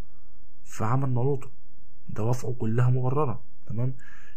في 0.64 0.84
عمل 0.84 1.14
ناروتو. 1.14 1.48
دوافعه 2.08 2.52
كلها 2.52 2.90
مبررة. 2.90 3.42
تمام؟ 3.66 3.94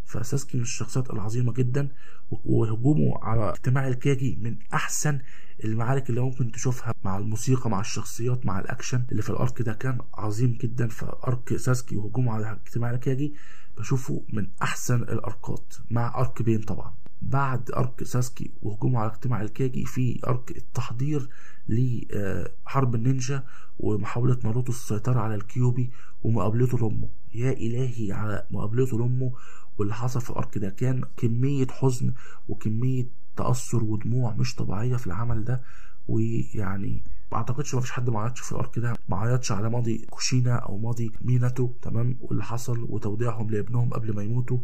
فساسكي 0.09 0.57
من 0.57 0.63
الشخصيات 0.63 1.09
العظيمة 1.13 1.53
جدا 1.53 1.87
وهجومه 2.31 3.17
على 3.23 3.49
اجتماع 3.49 3.87
الكاجي 3.87 4.39
من 4.41 4.57
أحسن 4.73 5.19
المعارك 5.63 6.09
اللي 6.09 6.21
ممكن 6.21 6.51
تشوفها 6.51 6.93
مع 7.03 7.17
الموسيقى 7.17 7.69
مع 7.69 7.79
الشخصيات 7.79 8.45
مع 8.45 8.59
الأكشن 8.59 9.03
اللي 9.11 9.21
في 9.21 9.29
ال 9.29 9.37
arc 9.37 9.61
ده 9.61 9.73
كان 9.73 9.97
عظيم 10.13 10.57
جدا. 10.61 10.87
ف 10.87 11.04
arc 11.04 11.55
ساسكي 11.55 11.95
وهجومه 11.95 12.31
على 12.33 12.51
اجتماع 12.51 12.91
الكاجي 12.91 13.33
بشوفه 13.77 14.23
من 14.33 14.47
أحسن 14.61 15.01
الأركات 15.01 15.73
مع 15.91 16.19
arc 16.19 16.41
بين 16.41 16.61
طبعا. 16.61 16.93
بعد 17.21 17.71
arc 17.71 18.03
ساسكي 18.03 18.51
وهجومه 18.61 18.99
على 18.99 19.11
اجتماع 19.11 19.41
الكاجي 19.41 19.85
في 19.85 20.19
arc 20.27 20.51
التحضير 20.57 21.29
لحرب 21.69 22.95
النينجا 22.95 23.43
ومحاولة 23.79 24.37
ناروتو 24.43 24.71
السيطرة 24.71 25.19
على 25.19 25.35
الكيوبي 25.35 25.91
ومقابلته 26.23 26.77
لأمه. 26.77 27.09
يا 27.35 27.51
إلهي 27.51 28.11
على 28.11 28.47
مقابلته 28.51 28.99
لأمه 28.99 29.31
واللي 29.79 29.93
حصل 29.93 30.21
في 30.21 30.29
ال 30.29 30.36
arc 30.36 30.57
ده 30.57 30.69
كان 30.69 31.03
كمية 31.17 31.67
حزن 31.67 32.13
وكمية 32.49 33.07
تأثر 33.35 33.83
ودموع 33.83 34.33
مش 34.33 34.55
طبيعية 34.55 34.95
في 34.95 35.07
العمل 35.07 35.43
ده 35.43 35.61
ويعني 36.07 37.03
ما 37.31 37.37
أعتقدش 37.37 37.75
ما 37.75 37.81
فيش 37.81 37.91
حد 37.91 38.09
ما 38.09 38.19
عيطش 38.21 38.39
في 38.39 38.51
ال 38.51 38.58
arc 38.58 38.79
ده 38.79 38.93
ما 39.09 39.17
عيطش 39.17 39.51
على 39.51 39.69
ماضي 39.69 40.05
كوشينا 40.09 40.55
أو 40.55 40.77
ماضي 40.77 41.11
ميناتو 41.21 41.71
تمام؟ 41.81 42.17
واللي 42.21 42.43
حصل 42.43 42.85
وتوديعهم 42.89 43.49
لابنهم 43.49 43.89
قبل 43.89 44.15
ما 44.15 44.23
يموتوا 44.23 44.57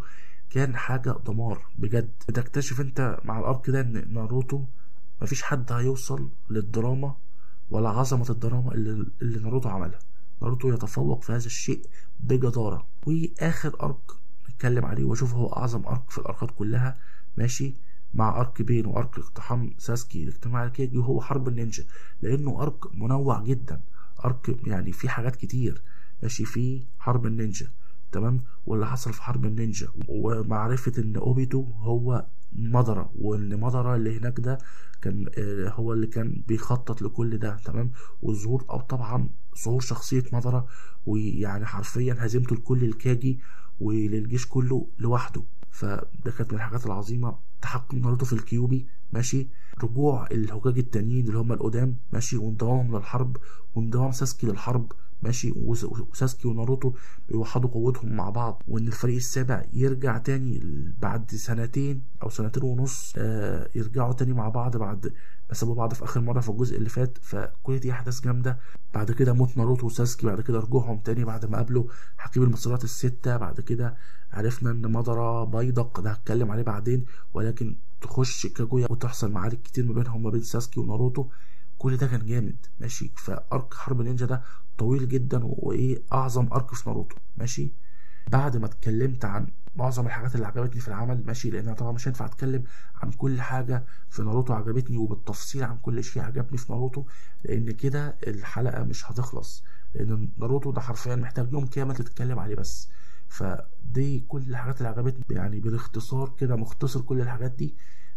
كان 0.50 0.76
حاجة 0.76 1.16
دمار 1.26 1.66
بجد. 1.78 2.10
بتكتشف 2.28 2.82
أنت 2.82 3.18
مع 3.26 3.40
ال 3.40 3.47
arc 3.47 3.70
ده 3.70 3.82
إن 3.82 4.14
ناروتو 4.14 4.64
ما 5.22 5.28
فيش 5.28 5.42
حد 5.44 5.72
هيوصل 5.72 6.30
للدراما 6.50 7.16
ولا 7.70 7.90
عظمة 7.90 8.26
الدراما 8.30 8.74
اللي, 8.74 9.06
اللي 9.22 9.40
ناروتو 9.40 9.70
عملها. 9.70 10.00
ناروتو 10.42 10.70
يتفوق 10.70 11.22
في 11.24 11.32
هذا 11.32 11.46
الشيء 11.46 11.82
بجدارة. 12.20 12.88
وآخر 13.08 13.76
أرك 13.84 14.12
نتكلم 14.56 14.86
عليه 14.86 15.04
واشوف 15.04 15.34
هو 15.34 15.48
اعظم 15.48 15.86
أرك 15.86 16.10
في 16.10 16.18
الاركات 16.18 16.52
كلها 16.52 16.98
ماشي؟ 17.38 17.74
مع 18.14 18.40
أرك 18.40 18.62
بين 18.62 18.86
وأرك 18.86 19.20
اقتحام 19.20 19.74
ساسكي 19.78 20.24
الاجتماع 20.24 20.64
الكيجي 20.66 20.98
وهو 20.98 21.22
حرب 21.22 21.48
النينجا 21.48 21.84
لأنه 22.22 22.62
أرك 22.62 22.96
منوع 22.96 23.44
جدا. 23.44 23.82
أرك 24.26 24.56
يعني 24.68 24.92
فيه 24.92 25.10
حاجات 25.10 25.36
كتير 25.36 25.82
ماشي؟ 26.24 26.46
فيه 26.46 26.82
حرب 27.00 27.26
النينجا 27.26 27.68
تمام؟ 28.12 28.42
واللي 28.66 28.88
حصل 28.88 29.14
في 29.14 29.22
حرب 29.24 29.46
النينجا 29.46 29.88
ومعرفة 30.08 30.92
إن 30.98 31.16
أوبيتو 31.16 31.62
هو 31.64 32.26
مضرة 32.54 33.12
وإن 33.20 33.60
مضرة 33.60 33.96
اللي 33.96 34.20
هناك 34.20 34.40
ده 34.40 34.58
كان 35.02 35.26
هو 35.68 35.94
اللي 35.94 36.08
كان 36.08 36.44
بيخطط 36.48 37.02
لكل 37.02 37.38
ده 37.38 37.58
تمام؟ 37.66 37.92
وظهور 38.22 38.66
أو 38.70 38.80
طبعا 38.82 39.30
ظهور 39.66 39.82
شخصية 39.82 40.24
مادارا 40.34 40.68
ويعني 41.06 41.66
حرفيا 41.66 42.16
هزيمته 42.20 42.56
لكل 42.56 42.84
الكاجي 42.84 43.40
وللجيش 43.79 44.48
كله 44.48 44.88
لوحده. 45.00 45.44
فده 45.72 46.32
كانت 46.38 46.53
من 46.53 46.60
الحاجات 46.60 46.86
العظيمة. 46.86 47.38
تحكم 47.62 47.98
ناروتو 47.98 48.25
في 48.25 48.34
الكيوبي 48.34 48.88
ماشي. 49.13 49.48
رجوع 49.84 50.27
الهوكاجي 50.32 50.78
التانيين 50.77 51.27
اللي 51.27 51.38
هم 51.38 51.51
القدام 51.51 51.96
ماشي. 52.13 52.38
وانضمامهم 52.38 52.98
للحرب 52.98 53.38
وانضمام 53.75 54.12
ساسكي 54.12 54.48
للحرب. 54.48 54.91
ماشي 55.22 55.54
وساسكي 55.56 56.48
وناروتو 56.48 56.94
بيوحدوا 57.30 57.70
قوتهم 57.70 58.16
مع 58.16 58.30
بعض 58.30 58.64
وإن 58.68 58.88
الفريق 58.88 59.16
السابع 59.16 59.64
يرجع 59.74 60.18
تاني 60.18 60.60
بعد 61.02 61.32
سنتين 61.32 62.02
أو 62.24 62.30
سنتين 62.30 62.64
ونص 62.64 63.14
آه 63.18 63.70
يرجعوا 63.76 64.14
تاني 64.14 64.34
مع 64.34 64.50
بعض 64.50 64.78
بعد 64.78 65.14
ما 65.50 65.56
سابوا 65.56 65.76
بعض 65.76 65.94
في 65.94 66.04
آخر 66.04 66.22
مرة 66.22 66.40
في 66.40 66.50
الجزء 66.50 66.78
اللي 66.78 66.90
فات. 66.90 67.18
فكل 67.22 67.80
دي 67.80 67.92
أحداث 67.92 68.22
جامدة. 68.22 68.58
بعد 68.94 69.12
كده 69.12 69.34
موت 69.34 69.58
ناروتو 69.58 69.86
وساسكي 69.86 70.28
بعد 70.28 70.42
كده 70.42 70.60
رجوعهم 70.60 71.00
تاني 71.00 71.26
بعد 71.26 71.46
ما 71.46 71.58
قابلوا 71.58 71.84
حكيم 72.18 72.44
المسارات 72.44 72.84
الستة. 72.84 73.38
بعد 73.38 73.62
كده 73.62 73.96
عرفنا 74.34 74.72
إن 74.72 74.92
مادارا 74.92 75.44
بيدق 75.44 76.00
ده 76.00 76.12
هتكلم 76.12 76.52
عليه 76.52 76.64
بعدين 76.64 77.06
ولكن 77.34 77.76
تخش 78.02 78.48
كاجويا 78.48 78.88
وتحصل 78.92 79.32
معارك 79.32 79.62
كتير 79.62 79.86
ما 79.86 79.94
بينهم 79.94 80.16
وما 80.22 80.30
بين 80.30 80.42
ساسكي 80.42 80.80
وناروتو. 80.80 81.28
كل 81.86 81.98
ده 81.98 82.08
كان 82.08 82.25
جامد 82.25 82.65
ماشي؟ 82.80 83.12
ف 83.18 83.32
arc 83.32 83.74
حرب 83.74 84.01
نينجا 84.01 84.25
ده 84.25 84.42
طويل 84.77 85.08
جدا 85.08 85.39
وإيه 85.44 86.04
أعظم 86.13 86.48
arc 86.54 86.74
في 86.74 86.89
ناروتو 86.89 87.15
ماشي؟ 87.38 87.72
بعد 88.32 88.58
ما 88.58 88.65
اتكلمت 88.65 89.25
عن 89.25 89.48
معظم 89.75 90.06
الحاجات 90.06 90.36
اللي 90.36 90.48
عجبتني 90.48 90.82
في 90.82 90.88
العمل 90.88 91.24
ماشي؟ 91.25 91.50
لأن 91.50 91.74
طبعا 91.74 91.92
مش 91.92 92.08
هينفع 92.08 92.25
أتكلم 92.25 92.63
عن 92.96 93.12
كل 93.12 93.42
حاجة 93.42 93.86
في 94.10 94.22
ناروتو 94.24 94.54
عجبتني 94.54 94.98
وبالتفصيل 94.98 95.63
عن 95.63 95.77
كل 95.77 96.04
شيء 96.04 96.24
عجبني 96.24 96.58
في 96.58 96.72
ناروتو 96.72 97.06
لأن 97.44 97.72
كده 97.72 98.18
الحلقة 98.27 98.84
مش 98.84 99.12
هتخلص 99.12 99.63
لأن 99.94 100.30
ناروتو 100.38 100.72
ده 100.72 100.82
حرفيا 100.82 101.15
محتاج 101.15 101.54
يوم 101.54 101.65
كامل 101.68 101.96
تتكلم 101.96 102.39
عليه 102.39 102.56
بس. 102.56 102.89
فدي 103.27 104.20
كل 104.20 104.42
الحاجات 104.50 104.77
اللي 104.77 104.89
عجبتني 104.89 105.36
يعني 105.38 105.60
بالاختصار 105.60 106.34
كده 106.39 106.56
مختصر 106.56 107.01
كل 107.01 107.22
الحاجات 107.22 107.51
دي 107.51 107.75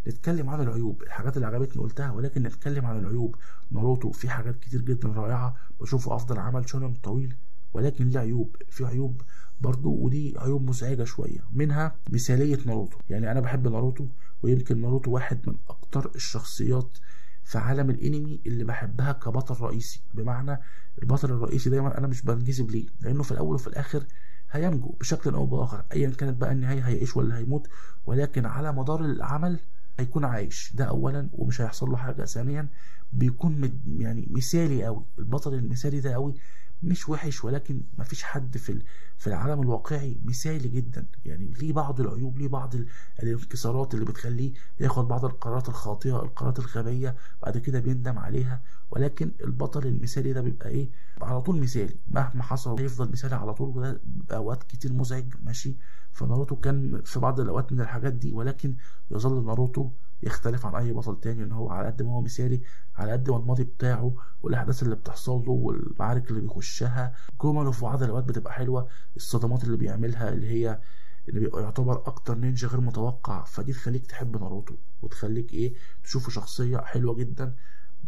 نتكلم 0.09 0.51
عن 0.51 0.61
العيوب 0.61 1.03
الحاجات 1.03 1.37
اللي 1.37 1.47
عجبتني 1.47 1.83
قلتها 1.83 2.11
ولكن 2.11 2.43
نتكلم 2.43 2.87
عن 2.87 2.99
العيوب. 2.99 3.37
ناروتو 3.71 4.11
في 4.13 4.29
حاجات 4.31 4.57
كتير 4.59 4.81
جدا 4.81 5.09
رائعة 5.09 5.57
بشوفه 5.81 6.15
أفضل 6.17 6.39
عمل 6.39 6.69
شونن 6.69 6.95
طويل 6.95 7.37
ولكن 7.75 8.09
ليه 8.09 8.21
عيوب. 8.21 8.57
في 8.71 8.85
عيوب 8.87 9.23
برضو 9.61 9.91
ودي 9.95 10.35
عيوب 10.39 10.69
مزعجة 10.69 11.05
شوية. 11.05 11.41
منها 11.53 11.97
مثالية 12.11 12.59
ناروتو. 12.67 12.99
يعني 13.11 13.33
أنا 13.33 13.41
بحب 13.41 13.69
ناروتو 13.69 14.07
ويمكن 14.43 14.81
ناروتو 14.81 15.11
واحد 15.11 15.49
من 15.49 15.55
أكتر 15.69 16.11
الشخصيات 16.15 16.99
في 17.45 17.59
عالم 17.59 17.91
الأنمي 17.91 18.41
اللي 18.47 18.65
بحبها 18.65 19.13
كبطل 19.13 19.65
رئيسي. 19.65 20.01
بمعنى 20.15 20.61
البطل 21.03 21.31
الرئيسي 21.31 21.71
دايما 21.71 21.99
أنا 21.99 22.07
مش 22.07 22.23
بنجذب 22.23 22.71
ليه 22.71 22.87
لأنه 23.01 23.23
في 23.23 23.33
الأول 23.33 23.55
وفي 23.55 23.67
الآخر 23.67 24.05
هينجو 24.51 24.89
بشكل 25.01 25.35
أو 25.35 25.47
بآخر 25.47 25.85
ايا 25.93 26.11
كانت 26.11 26.41
بقى 26.41 26.53
النهاية 26.53 26.81
هيعيش 26.81 27.17
ولا 27.17 27.37
هيموت. 27.39 27.69
ولكن 28.07 28.47
على 28.47 28.73
مدار 28.73 29.05
العمل 29.05 29.61
هيكون 30.01 30.25
عايش. 30.25 30.73
ده 30.75 30.85
اولا 30.85 31.29
ومش 31.33 31.61
هيحصل 31.61 31.91
له 31.91 31.97
حاجة. 31.97 32.25
ثانيا 32.25 32.69
بيكون 33.13 33.81
يعني 33.99 34.29
مثالي 34.31 34.85
قوي. 34.85 35.05
البطل 35.19 35.55
المثالي 35.55 36.01
ده 36.01 36.13
قوي. 36.13 36.35
مش 36.83 37.09
وحش 37.09 37.45
ولكن 37.45 37.81
مفيش 37.99 38.23
حد 38.23 38.57
في 38.57 38.83
في 39.19 39.27
العالم 39.27 39.63
الواقعي 39.63 40.19
مثالي 40.25 40.69
جدا. 40.69 41.07
يعني 41.25 41.53
ليه 41.61 41.73
بعض 41.73 42.01
العيوب 42.01 42.39
ليه 42.39 42.49
بعض 42.49 42.75
الانكسارات 43.23 43.95
اللي 43.95 44.05
بتخليه 44.05 44.53
ياخد 44.81 45.09
بعض 45.09 45.25
القرارات 45.25 45.69
الخاطئة 45.69 46.23
القرارات 46.23 46.59
الغبية 46.59 47.17
بعد 47.43 47.59
كده 47.59 47.81
بيندم 47.81 48.19
عليها. 48.19 48.63
ولكن 48.91 49.31
البطل 49.45 49.87
المثالي 49.87 50.33
ده 50.33 50.41
بيبقى 50.41 50.69
إيه؟ 50.69 50.91
على 51.23 51.41
طول 51.41 51.61
مثالي. 51.61 51.97
مهما 52.09 52.43
حصل 52.43 52.81
هيفضل 52.81 53.13
مثالي 53.13 53.35
على 53.35 53.55
طول. 53.55 53.69
وده 53.77 54.01
أوقات 54.33 54.63
كتير 54.63 54.93
مزعج. 54.93 55.35
ماشي؟ 55.43 55.77
فناروتو 56.19 56.57
كان 56.57 57.03
في 57.05 57.21
بعض 57.21 57.41
الأوقات 57.41 57.73
من 57.73 57.81
الحاجات 57.81 58.13
دي 58.13 58.33
ولكن 58.33 58.75
يظل 59.11 59.47
ناروتو 59.47 59.91
يختلف 60.23 60.67
عن 60.67 60.75
أي 60.75 60.93
بطل 60.93 61.21
تاني 61.21 61.43
إن 61.43 61.53
هو 61.53 61.71
على 61.71 61.87
قد 61.87 62.03
ما 62.03 62.13
هو 62.13 62.21
مثالي 62.21 62.61
على 62.97 63.13
قد 63.13 63.31
ما 63.31 63.37
الماضي 63.37 63.65
بتاعه 63.65 64.15
والأحداث 64.43 64.83
اللي 64.83 64.95
بتحصل 64.97 65.45
له 65.47 65.51
والمعارك 65.53 66.31
اللي 66.31 66.41
بيخشها. 66.41 67.13
جمله 67.43 67.71
في 67.71 67.83
بعض 67.83 68.03
الأوقات 68.03 68.25
بتبقى 68.25 68.53
حلوة 68.53 68.89
الصدمات 69.17 69.65
اللي 69.65 69.77
بيعملها 69.77 70.29
اللي 70.33 70.47
هي 70.49 70.81
اللي 71.29 71.41
بيبقى 71.41 71.63
يعتبر 71.63 71.97
أكتر 72.07 72.35
نينجا 72.39 72.69
غير 72.69 72.81
متوقع 72.81 73.45
فدي 73.45 73.73
تخليك 73.73 74.07
تحب 74.07 74.37
ناروتو 74.41 74.75
وتخليك 75.03 75.53
إيه 75.53 75.75
تشوفه 76.05 76.31
شخصية 76.31 76.79
حلوة 76.79 77.15
جدا 77.15 77.55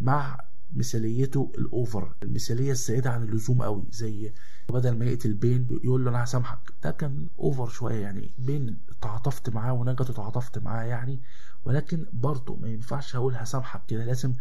مع 0.01 0.41
مثاليته 0.75 1.53
ال 1.59 1.70
over 1.70 2.15
المثالية 2.23 2.71
الزائده 2.71 3.11
عن 3.11 3.23
اللزوم 3.23 3.63
قوي 3.63 3.85
زي 3.91 4.33
بدل 4.69 4.91
ما 4.99 5.05
يقتل 5.05 5.33
بين 5.35 5.67
يقول 5.85 6.05
له 6.05 6.11
أنا 6.11 6.25
هسامحك 6.25 6.59
ده 6.83 6.91
كان 6.91 7.27
over 7.39 7.69
شوية 7.69 7.95
يعني. 8.03 8.35
بين 8.39 8.79
تعاطفت 9.03 9.51
معاه 9.51 9.73
وناجاتو 9.73 10.11
تعاطفت 10.11 10.59
معاه 10.59 10.85
يعني. 10.85 11.21
ولكن 11.65 12.07
برضه 12.13 12.57
ما 12.57 12.69
ينفعش 12.69 13.17
أقول 13.17 13.35
هسامحك 13.35 13.87
كده. 13.89 14.05
لازم 14.05 14.33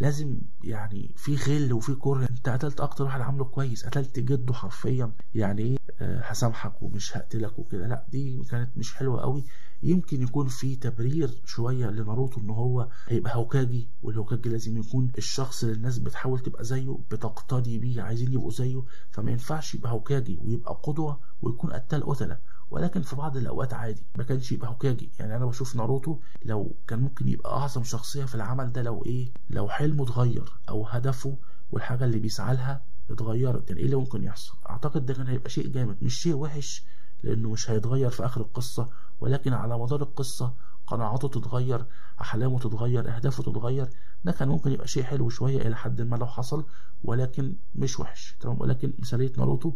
لازم 0.00 0.38
يعني 0.64 1.12
في 1.16 1.36
غل 1.36 1.72
وفي 1.72 1.94
كره. 1.94 2.28
أنت 2.30 2.48
قتلت 2.48 2.80
أكتر 2.80 3.04
واحد 3.04 3.20
عامله 3.20 3.44
كويس. 3.44 3.86
قتلت 3.86 4.18
جده 4.18 4.54
حرفيا. 4.54 5.12
يعني 5.34 5.62
إيه؟ 5.62 5.76
آه 6.00 6.20
هسامحك 6.20 6.82
ومش 6.82 7.16
هقتلك 7.16 7.58
وكده. 7.58 7.86
لا 7.86 8.06
دي 8.08 8.44
كانت 8.50 8.70
مش 8.76 8.94
حلوة 8.94 9.20
قوي. 9.20 9.44
يمكن 9.82 10.22
يكون 10.22 10.46
في 10.48 10.76
تبرير 10.76 11.42
شوية 11.44 11.86
لناروتو 11.90 12.40
إن 12.40 12.50
هو 12.50 12.88
هيبقى 13.08 13.36
هوكاجي 13.36 13.88
والهوكاجي 14.02 14.48
لازم 14.48 14.76
يكون 14.78 15.12
الشخص 15.18 15.64
اللي 15.64 15.76
الناس 15.76 15.98
بتحاول 15.98 16.38
تبقى 16.40 16.64
زيه 16.64 16.98
بتقتدي 17.10 17.78
بيه 17.78 18.02
عايزين 18.02 18.32
يبقوا 18.32 18.50
زيه. 18.50 18.82
فما 19.10 19.30
ينفعش 19.30 19.74
يبقى 19.74 19.92
هوكاجي 19.92 20.38
ويبقى 20.44 20.80
قدوة 20.82 21.20
ويكون 21.42 21.72
قتال 21.72 22.06
قتلة. 22.06 22.38
ولكن 22.70 23.02
في 23.02 23.16
بعض 23.16 23.36
الأوقات 23.36 23.74
عادي 23.74 24.02
ما 24.18 24.24
كانش 24.24 24.52
يبقى 24.52 24.68
هوكاجي. 24.70 25.10
يعني 25.18 25.36
أنا 25.36 25.46
بشوف 25.46 25.76
ناروتو 25.76 26.18
لو 26.44 26.74
كان 26.86 27.00
ممكن 27.00 27.28
يبقى 27.28 27.50
أعظم 27.52 27.84
شخصية 27.84 28.24
في 28.24 28.34
العمل 28.34 28.72
ده 28.72 28.82
لو 28.82 29.04
إيه؟ 29.06 29.32
لو 29.50 29.68
حلمه 29.68 30.04
اتغير 30.04 30.52
أو 30.68 30.86
هدفه 30.86 31.36
والحاجة 31.70 32.04
اللي 32.04 32.18
بيسعى 32.18 32.54
لها 32.54 32.84
اتغيرت. 33.10 33.68
يعني 33.70 33.80
إيه 33.80 33.86
اللي 33.86 33.96
ممكن 33.96 34.22
يحصل؟ 34.22 34.54
أعتقد 34.70 35.06
ده 35.06 35.14
كان 35.14 35.26
هيبقى 35.26 35.50
شيء 35.50 35.68
جامد 35.68 35.96
مش 36.02 36.20
شيء 36.20 36.34
وحش 36.34 36.84
لأنه 37.22 37.50
مش 37.50 37.70
هيتغير 37.70 38.10
في 38.10 38.24
آخر 38.26 38.40
القصة. 38.40 38.88
ولكن 39.20 39.52
على 39.52 39.78
مدار 39.78 40.02
القصة 40.02 40.54
قناعاته 40.86 41.28
تتغير 41.28 41.86
أحلامه 42.20 42.58
تتغير 42.58 43.16
أهدافه 43.16 43.42
تتغير. 43.42 43.88
ده 44.24 44.32
كان 44.32 44.48
ممكن 44.48 44.72
يبقى 44.72 44.88
شيء 44.88 45.02
حلو 45.02 45.28
شوية 45.28 45.62
إلى 45.66 45.76
حد 45.76 46.00
ما 46.02 46.16
لو 46.16 46.26
حصل 46.26 46.64
ولكن 47.04 47.54
مش 47.74 48.00
وحش 48.00 48.36
تمام؟ 48.40 48.60
ولكن 48.60 48.92
مثاليه 48.98 49.32
ناروتو 49.38 49.72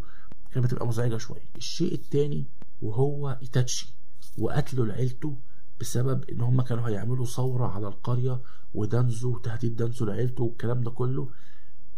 كانت 0.53 0.67
بتبقى 0.67 0.87
مزعجة 0.87 1.17
شوية. 1.17 1.49
الشيء 1.57 1.95
التاني 1.95 2.47
وهو 2.83 3.39
إيتاتشي 3.43 3.95
وقتله 4.39 4.87
لعيلته 4.87 5.37
بسبب 5.81 6.25
إن 6.31 6.41
هم 6.41 6.63
كانوا 6.63 6.89
هيعملوا 6.89 7.27
ثورة 7.27 7.67
على 7.67 7.89
القرية 7.89 8.41
ودانزو 8.75 9.35
وتهديد 9.35 9.77
دانزو 9.77 10.05
لعيلته 10.05 10.45
والكلام 10.45 10.81
ده 10.83 10.91
كله. 10.91 11.29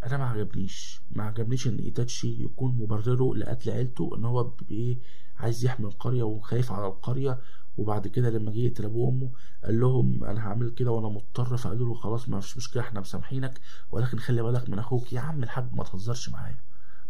أنا 0.07 0.17
ما 0.17 0.25
عجبنيش. 0.25 1.01
ما 1.11 1.25
عجبنيش 1.25 1.67
إن 1.67 1.77
إيتاتشي 1.79 2.43
يكون 2.45 2.77
مبرره 2.79 3.35
لقتل 3.37 3.71
عيلته 3.71 4.17
إن 4.17 4.25
هو 4.25 4.45
بايه 4.45 4.99
عايز 5.39 5.65
يحمي 5.65 5.87
القرية 5.87 6.23
وخايف 6.23 6.73
على 6.73 6.87
القرية. 6.87 7.39
وبعد 7.77 8.09
كده 8.09 8.31
لما 8.31 8.53
جه 8.53 8.59
يقتل 8.59 8.85
ابوه 8.85 9.07
وامه 9.07 9.31
قال 9.65 9.81
لهم 9.81 10.25
أنا 10.25 10.41
هعمل 10.41 10.71
كده 10.71 10.91
وأنا 10.91 11.09
مضطر. 11.09 11.57
فقالوا 11.57 11.89
له 11.89 11.95
خلاص 11.95 12.29
ما 12.29 12.41
فيش 12.41 12.57
مشكلة 12.57 12.83
إحنا 12.83 13.01
مسامحينك. 13.01 13.61
ولكن 13.93 14.19
خلي 14.19 14.43
بالك 14.43 14.69
من 14.71 14.79
أخوك. 14.79 15.13
يا 15.13 15.21
عم 15.21 15.43
الحاج 15.43 15.73
ما 15.73 15.85
تهزرش 15.85 16.29
معايا. 16.29 16.59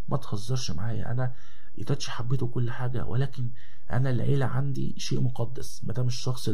ما 0.08 0.16
تهزرش 0.16 0.70
معايا. 0.70 1.10
أنا 1.10 1.32
إيتاتشي 1.78 2.10
حبيته 2.10 2.46
كل 2.46 2.70
حاجة 2.70 3.04
ولكن 3.06 3.50
أنا 3.92 4.10
العيلة 4.10 4.46
عندي 4.46 4.94
شيء 4.98 5.20
مقدس. 5.20 5.84
ما 5.84 5.92
دام 5.92 6.06
الشخص 6.06 6.48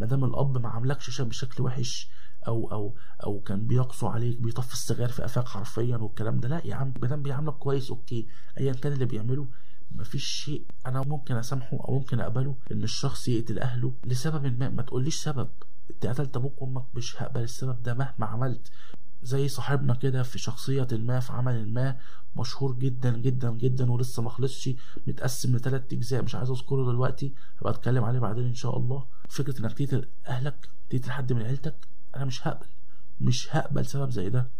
ما 0.00 0.06
دام 0.06 0.24
الأب 0.24 0.58
ما 0.58 0.68
عاملكش 0.68 1.20
بشكل 1.20 1.62
وحش 1.62 2.10
أو 2.46 2.72
أو 2.72 2.94
أو 3.24 3.40
كان 3.40 3.66
بيقسو 3.66 4.06
عليك 4.06 4.38
بيطفي 4.40 4.72
السجاير 4.72 5.08
في 5.08 5.22
قفاك 5.22 5.48
حرفيا 5.48 5.96
والكلام 5.96 6.40
ده. 6.40 6.48
لا 6.48 6.66
يا 6.66 6.74
عم 6.74 6.94
ما 7.02 7.08
دام 7.08 7.22
بيعاملك 7.22 7.54
كويس 7.54 7.90
أوكي. 7.90 8.26
ايا 8.60 8.72
كان 8.72 8.92
اللي 8.92 9.04
بيعمله 9.04 9.46
مفيش 9.92 10.24
شيء 10.24 10.64
أنا 10.86 11.02
ممكن 11.02 11.36
أسامحه 11.36 11.76
أو 11.88 11.94
ممكن 11.98 12.20
أقبله 12.20 12.54
إن 12.72 12.82
الشخص 12.82 13.28
يقتل 13.28 13.58
أهله 13.58 13.92
لسبب 14.04 14.58
ما. 14.60 14.68
ما 14.68 14.82
تقوليش 14.82 15.16
سبب. 15.22 15.48
أنت 15.90 16.06
قتلت 16.06 16.36
أبوك 16.36 16.62
وأمك 16.62 16.84
مش 16.94 17.22
هقبل 17.22 17.42
السبب 17.42 17.82
ده 17.82 17.94
مهما 17.94 18.26
عملت. 18.26 18.70
زي 19.22 19.48
صاحبنا 19.48 19.94
كده 19.94 20.22
في 20.22 20.38
شخصية 20.38 20.88
ما 20.92 21.20
في 21.20 21.32
عمل 21.32 21.72
ما 21.72 21.96
مشهور 22.36 22.72
جدا 22.74 23.16
جدا 23.16 23.50
جدا 23.50 23.92
ولسه 23.92 24.22
ما 24.22 24.30
خلصش 24.30 24.70
متقسم 25.06 25.56
لثلاث 25.56 25.92
أجزاء. 25.92 26.22
مش 26.22 26.34
عايز 26.34 26.50
أذكره 26.50 26.84
دلوقتي 26.84 27.32
هبقى 27.58 27.72
أتكلم 27.72 28.04
عليه 28.04 28.18
بعدين 28.18 28.44
إن 28.44 28.54
شاء 28.54 28.76
الله. 28.76 29.06
فكرة 29.28 29.60
إنك 29.60 29.72
تقتل 29.72 30.08
أهلك 30.26 30.68
تقتل 30.90 31.10
حد 31.10 31.32
من 31.32 31.42
عيلتك 31.42 31.74
أنا 32.16 32.24
مش 32.24 32.46
هقبل. 32.46 32.66
مش 33.20 33.56
هقبل 33.56 33.86
سبب 33.86 34.10
زي 34.10 34.28
ده. 34.30 34.50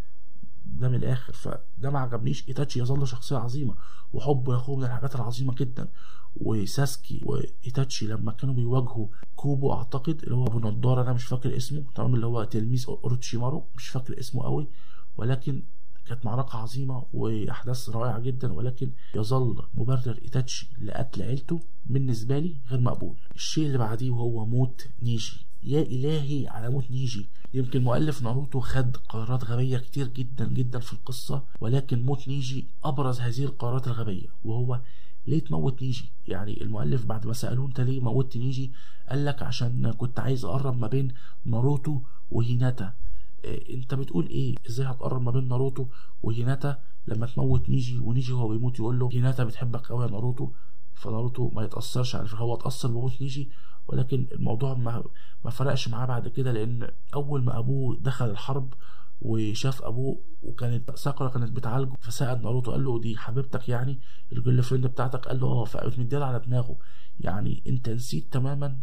ده 0.67 0.89
من 0.89 0.95
الآخر. 0.95 1.33
فده 1.33 1.91
ما 1.91 1.99
عجبنيش. 1.99 2.49
إيتاتشي 2.49 2.81
يظل 2.81 3.09
شخصية 3.09 3.37
عظيمة. 3.37 3.75
وحبه 4.13 4.53
لاخوه 4.53 4.77
من 4.77 4.85
الحاجات 4.85 5.15
العظيمة 5.15 5.55
جدا. 5.55 5.89
وساسكي 6.37 7.21
وإيتاتشي 7.25 8.07
لما 8.07 8.33
كانوا 8.33 8.55
بيواجهوا 8.55 9.07
كابوتو 9.37 9.73
أعتقد 9.73 10.23
اللي 10.23 10.35
هو 10.35 10.47
أبو 10.47 10.59
نضاره 10.61 11.03
أنا 11.03 11.13
مش 11.13 11.25
فاكر 11.25 11.57
اسمه. 11.57 11.85
تمام 11.95 12.15
اللي 12.15 12.27
هو 12.27 12.45
تلميذ 12.45 12.85
أوروتشيمارو. 12.89 13.67
مش 13.77 13.89
فاكر 13.89 14.21
اسمه 14.21 14.43
قوي 14.43 14.69
ولكن 15.17 15.63
كانت 16.07 16.27
معركة 16.27 16.57
عظيمة 16.57 17.07
وأحداث 17.13 17.89
رائعة 17.89 18.19
جدا. 18.19 18.53
ولكن 18.53 18.91
يظل 19.15 19.63
مبرر 19.75 20.19
إيتاتشي 20.23 20.69
لقتل 20.83 21.23
عيلته 21.23 21.61
بالنسبة 21.87 22.39
لي 22.39 22.57
غير 22.71 22.81
مقبول. 22.81 23.17
الشيء 23.35 23.67
اللي 23.67 23.79
بعديه 23.79 24.11
وهو 24.11 24.47
موت 24.47 24.89
نيجي. 25.03 25.47
يا 25.63 25.83
إلهي 25.83 26.49
على 26.49 26.71
موت 26.71 26.91
نيجي. 26.91 27.27
يمكن 27.55 27.85
مؤلف 27.85 28.23
ناروتو 28.23 28.61
خد 28.61 28.97
قرارات 28.97 29.45
غبية 29.45 29.79
كتير 29.79 30.07
جدا 30.07 30.49
جدا 30.49 30.79
في 30.79 30.93
القصة 30.93 31.43
ولكن 31.61 32.03
موت 32.03 32.29
نيجي 32.29 32.67
أبرز 32.85 33.21
هذه 33.21 33.45
القرارات 33.45 33.87
الغبية 33.87 34.29
وهو 34.45 34.81
ليه 35.27 35.41
تموت 35.41 35.83
نيجي؟ 35.83 36.05
يعني 36.29 36.63
المؤلف 36.63 37.07
بعد 37.07 37.27
ما 37.27 37.33
سألوه 37.33 37.67
أنت 37.67 37.81
ليه 37.81 38.01
موتت 38.01 38.37
نيجي 38.37 38.73
قال 39.11 39.25
لك 39.25 39.43
عشان 39.43 39.93
كنت 39.93 40.21
عايز 40.21 40.45
أقرب 40.45 40.81
ما 40.81 40.87
بين 40.87 41.15
ناروتو 41.45 42.01
وهيناتا. 42.31 42.95
إيه 43.45 43.77
أنت 43.77 43.95
بتقول 43.95 44.27
إيه؟ 44.27 44.55
إزاي 44.69 44.87
هتقرب 44.87 45.23
ما 45.23 45.31
بين 45.31 45.49
ناروتو 45.49 45.87
وهيناتا 46.23 46.79
لما 47.07 47.27
تموت 47.27 47.69
نيجي؟ 47.69 47.99
ونيجي 47.99 48.33
هو 48.33 48.49
بيموت 48.49 48.79
يقول 48.79 48.99
له 48.99 49.09
هيناتا 49.13 49.45
بتحبك 49.45 49.87
قوي 49.87 50.05
يا 50.05 50.11
ناروتو. 50.11 50.51
فناروتو 50.95 51.51
ما 51.55 51.63
يتأثرش 51.63 52.17
على 52.17 52.29
هو 52.35 52.55
اتأثر 52.55 52.89
بموت 52.89 53.23
نيجي 53.23 53.49
ولكن 53.91 54.27
الموضوع 54.33 54.75
ما 54.75 55.05
ما 55.45 55.51
فرقش 55.51 55.89
معاه 55.89 56.07
بعد 56.07 56.29
كده 56.29 56.53
لأن 56.53 56.89
أول 57.15 57.45
ما 57.45 57.59
أبوه 57.59 57.97
دخل 58.01 58.31
الحرب 58.31 58.75
وشاف 59.23 59.83
أبوه 59.83 60.23
وكانت 60.43 60.91
ساكورا 60.97 61.29
كانت 61.29 61.53
بتعالجه 61.57 61.93
فسأل 62.01 62.43
ناروتو 62.43 62.71
قال 62.73 62.85
له 62.85 63.01
دي 63.01 63.17
حبيبتك 63.17 63.69
يعني؟ 63.69 63.99
ال 64.33 64.63
girlfriend 64.63 64.87
بتاعتك؟ 64.87 65.29
قال 65.29 65.41
له 65.41 65.47
آه 65.47 65.65
فقامت 65.65 65.99
مديها 65.99 66.25
على 66.25 66.39
دماغه. 66.39 66.77
يعني 67.21 67.63
أنت 67.67 67.89
نسيت 67.89 68.33
تماما 68.33 68.79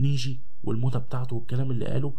نيجي 0.00 0.40
والموتة 0.64 0.98
بتاعته 0.98 1.36
والكلام 1.36 1.70
اللي 1.70 1.86
قاله؟ 1.86 2.14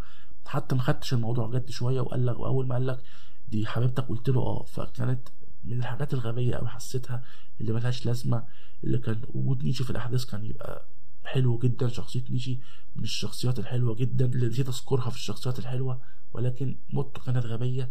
حتى 0.46 0.76
ما 0.76 0.82
خدتش 0.82 1.14
الموضوع 1.14 1.50
جد 1.52 1.70
شوية 1.70 2.02
وقال 2.02 2.26
لك 2.26 2.40
وأول 2.40 2.68
ما 2.68 2.76
قال 2.76 2.88
لك 2.88 3.04
دي 3.50 3.66
حبيبتك؟ 3.66 4.04
قلت 4.08 4.30
له 4.30 4.42
آه. 4.42 4.64
فكانت 4.64 5.28
من 5.66 5.80
الحاجات 5.80 6.14
الغبية 6.14 6.56
قوي 6.56 6.68
حسيتها 6.68 7.24
اللي 7.62 7.74
ملهاش 7.74 8.06
لازمة 8.06 8.44
اللي 8.84 8.98
كان 8.98 9.22
وجود 9.34 9.64
نيجي 9.64 9.84
في 9.84 9.90
الأحداث 9.90 10.26
كان 10.26 10.46
يبقى 10.46 10.86
حلو 11.26 11.58
جدا 11.58 11.88
شخصية 11.88 12.24
نيجي 12.30 12.60
من 12.96 13.04
الشخصيات 13.04 13.60
الحلوة 13.60 13.96
جدا 13.96 14.26
اللي 14.26 14.48
نسيت 14.48 14.68
أذكرها 14.68 15.10
في 15.10 15.16
الشخصيات 15.18 15.60
الحلوة 15.60 16.00
ولكن 16.34 16.76
موتته 16.94 17.22
كانت 17.22 17.46
غبية. 17.46 17.90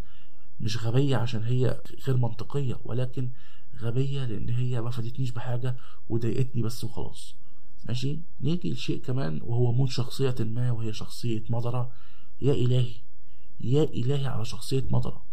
مش 0.61 0.85
غبية 0.87 1.17
عشان 1.17 1.43
هي 1.45 1.81
غير 2.07 2.17
منطقية 2.17 2.81
ولكن 2.85 3.29
غبية 3.81 4.25
لأن 4.25 4.49
هي 4.49 4.81
ما 4.81 4.91
فادتنيش 4.91 5.31
بحاجة 5.31 5.77
وضايقتني 6.09 6.63
بس 6.63 6.85
وخلاص. 6.85 7.35
ماشي؟ 7.89 8.19
نيجي 8.41 8.73
لشيء 8.73 8.99
كمان 9.03 9.41
وهو 9.43 9.73
موت 9.73 9.89
شخصية 9.91 10.35
ما 10.41 10.71
وهي 10.71 10.93
شخصية 10.93 11.43
مضرة. 11.49 11.91
يا 12.43 12.53
إلهي 12.53 12.93
يا 13.61 13.83
إلهي 13.85 14.27
على 14.27 14.45
شخصية 14.45 14.85
مضرة. 14.91 15.25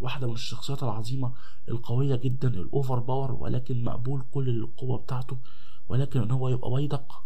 واحدة 0.00 0.26
من 0.26 0.32
الشخصيات 0.32 0.82
العظيمة 0.82 1.32
القوية 1.68 2.16
جدا 2.16 2.48
الأوفر 2.48 2.98
باور 2.98 3.32
ولكن 3.32 3.84
مقبول 3.84 4.22
كل 4.32 4.48
القوة 4.48 4.98
بتاعته 4.98 5.38
ولكن 5.88 6.20
إن 6.22 6.30
هو 6.30 6.48
يبقى 6.48 6.70
بيدق 6.74 7.24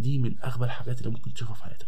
دي 0.00 0.18
من 0.18 0.38
أغبى 0.44 0.64
الحاجات 0.64 0.98
اللي 0.98 1.10
ممكن 1.10 1.34
تشوفها 1.34 1.54
في 1.54 1.64
حياتك. 1.64 1.86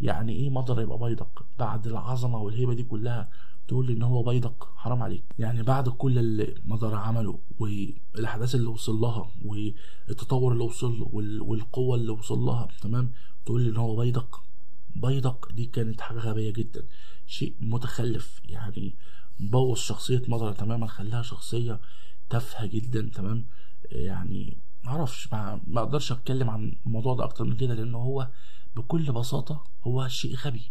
يعني 0.00 0.32
إيه 0.32 0.50
مضرة 0.50 0.82
يبقى 0.82 0.98
بيدق 0.98 1.46
بعد 1.58 1.86
العظمة 1.86 2.38
والهيبة 2.38 2.74
دي 2.74 2.82
كلها 2.82 3.30
تقول 3.68 3.86
لي 3.86 3.92
إن 3.92 4.02
هو 4.02 4.22
بيدق 4.22 4.72
حرام 4.76 5.02
عليك. 5.02 5.24
يعني 5.38 5.62
بعد 5.62 5.88
كل 5.88 6.18
اللي 6.18 6.54
مضر 6.64 6.94
عمله 6.94 7.38
والأحداث 7.58 8.54
اللي 8.54 8.66
وصل 8.66 8.94
لها 8.94 9.30
والتطور 9.44 10.52
اللي 10.52 10.64
وصل 10.64 10.98
له 10.98 11.08
والقوة 11.42 11.96
اللي 11.96 12.12
وصل 12.12 12.38
لها 12.38 12.68
تمام؟ 12.82 13.12
تقول 13.46 13.62
لي 13.62 13.70
إن 13.70 13.76
هو 13.76 13.96
بيدق 13.96 14.42
بيدق 14.96 15.52
دي 15.52 15.64
كانت 15.66 16.00
حاجة 16.00 16.18
غبية 16.18 16.52
جدا 16.52 16.82
شيء 17.26 17.54
متخلف. 17.60 18.40
يعني 18.44 18.94
بوظ 19.40 19.78
شخصية 19.78 20.22
مضر 20.28 20.52
تماما 20.52 20.86
خلاها 20.86 21.22
شخصية 21.22 21.80
تافهة 22.30 22.66
جدا 22.66 23.10
تمام؟ 23.14 23.46
يعني 23.90 24.56
معرفش 24.84 25.32
ما 25.32 25.60
ما 25.66 25.80
أقدرش 25.80 26.12
اتكلم 26.12 26.50
عن 26.50 26.72
الموضوع 26.86 27.14
ده 27.14 27.24
أكتر 27.24 27.44
من 27.44 27.56
كده 27.56 27.74
لأنه 27.74 27.98
هو 27.98 28.28
بكل 28.76 29.12
بساطة 29.12 29.64
هو 29.82 30.08
شيء 30.08 30.36
غبي 30.36 30.62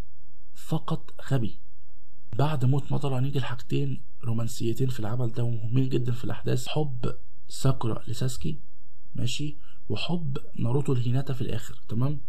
فقط 0.55 1.13
غبي. 1.31 1.57
بعد 2.37 2.65
موت 2.65 2.91
مطر 2.91 3.19
هنيجي 3.19 3.39
لحاجتين 3.39 4.01
رومانسيتين 4.23 4.87
في 4.89 4.99
العمل 4.99 5.31
ده 5.31 5.43
ومهمين 5.43 5.89
جدا 5.89 6.11
في 6.11 6.23
الأحداث 6.23 6.67
حب 6.67 7.15
ساكورا 7.47 8.03
لساسكي 8.07 8.59
ماشي؟ 9.15 9.57
وحب 9.89 10.37
ناروتو 10.55 10.93
لهيناتا 10.93 11.33
في 11.33 11.41
الآخر 11.41 11.79
تمام؟ 11.87 12.19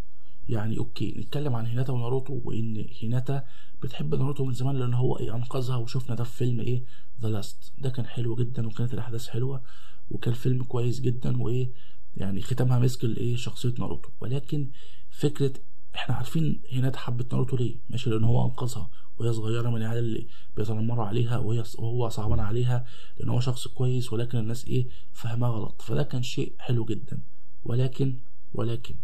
يعني 0.49 0.79
okay 0.79 1.15
نتكلم 1.19 1.55
عن 1.55 1.67
هيناتا 1.67 1.93
وناروتو 1.93 2.41
وإن 2.45 2.87
هيناتا 3.01 3.45
بتحب 3.83 4.15
ناروتو 4.15 4.45
من 4.45 4.53
زمان 4.53 4.77
لأن 4.79 4.95
هو 4.95 5.19
إيه 5.19 5.35
أنقذها 5.37 5.77
وشفنا 5.77 6.15
ده 6.15 6.25
في 6.25 6.37
فيلم 6.37 6.61
إيه 6.61 6.83
The 7.21 7.29
Last 7.29 7.73
ده 7.79 7.91
كان 7.91 8.07
حلو 8.07 8.35
جدا 8.37 8.67
وكانت 8.67 8.95
الأحداث 8.95 9.29
حلوة. 9.29 9.63
وكان 10.11 10.35
فيلم 10.35 10.63
كويس 10.63 11.01
جدا 11.01 11.43
وإيه 11.43 11.71
يعني 12.17 12.41
ختامها 12.43 12.79
مسك 12.79 13.05
الايه 13.05 13.37
شخصية 13.37 13.75
ناروتو. 13.79 14.09
ولكن 14.21 14.69
فكرة 15.11 15.53
إحنا 15.95 16.15
عارفين 16.15 16.61
هيناتا 16.69 16.99
حبت 16.99 17.33
ناروتو 17.33 17.57
ليه؟ 17.57 17.77
ماشي 17.91 18.11
لأن 18.11 18.25
هو 18.25 18.45
أنقذها 18.47 18.91
وهي 19.19 19.33
صغيرة 19.33 19.71
من 19.71 19.77
العيال 19.77 20.05
اللي 20.05 20.27
بيتنمروا 20.57 21.05
عليها 21.05 21.39
وهي 21.39 21.65
وهو 21.79 22.09
صعبان 22.09 22.41
عليها 22.41 22.87
لأن 23.19 23.29
هو 23.29 23.41
شخص 23.41 23.69
كويس 23.69 24.13
ولكن 24.13 24.39
الناس 24.39 24.65
إيه 24.65 24.87
فهمها 25.13 25.49
غلط. 25.49 25.83
فده 25.83 26.03
كان 26.03 26.23
شيء 26.23 26.53
حلو 26.59 26.85
جدا. 26.85 27.21
ولكن 27.65 28.17
ولكن 28.55 28.95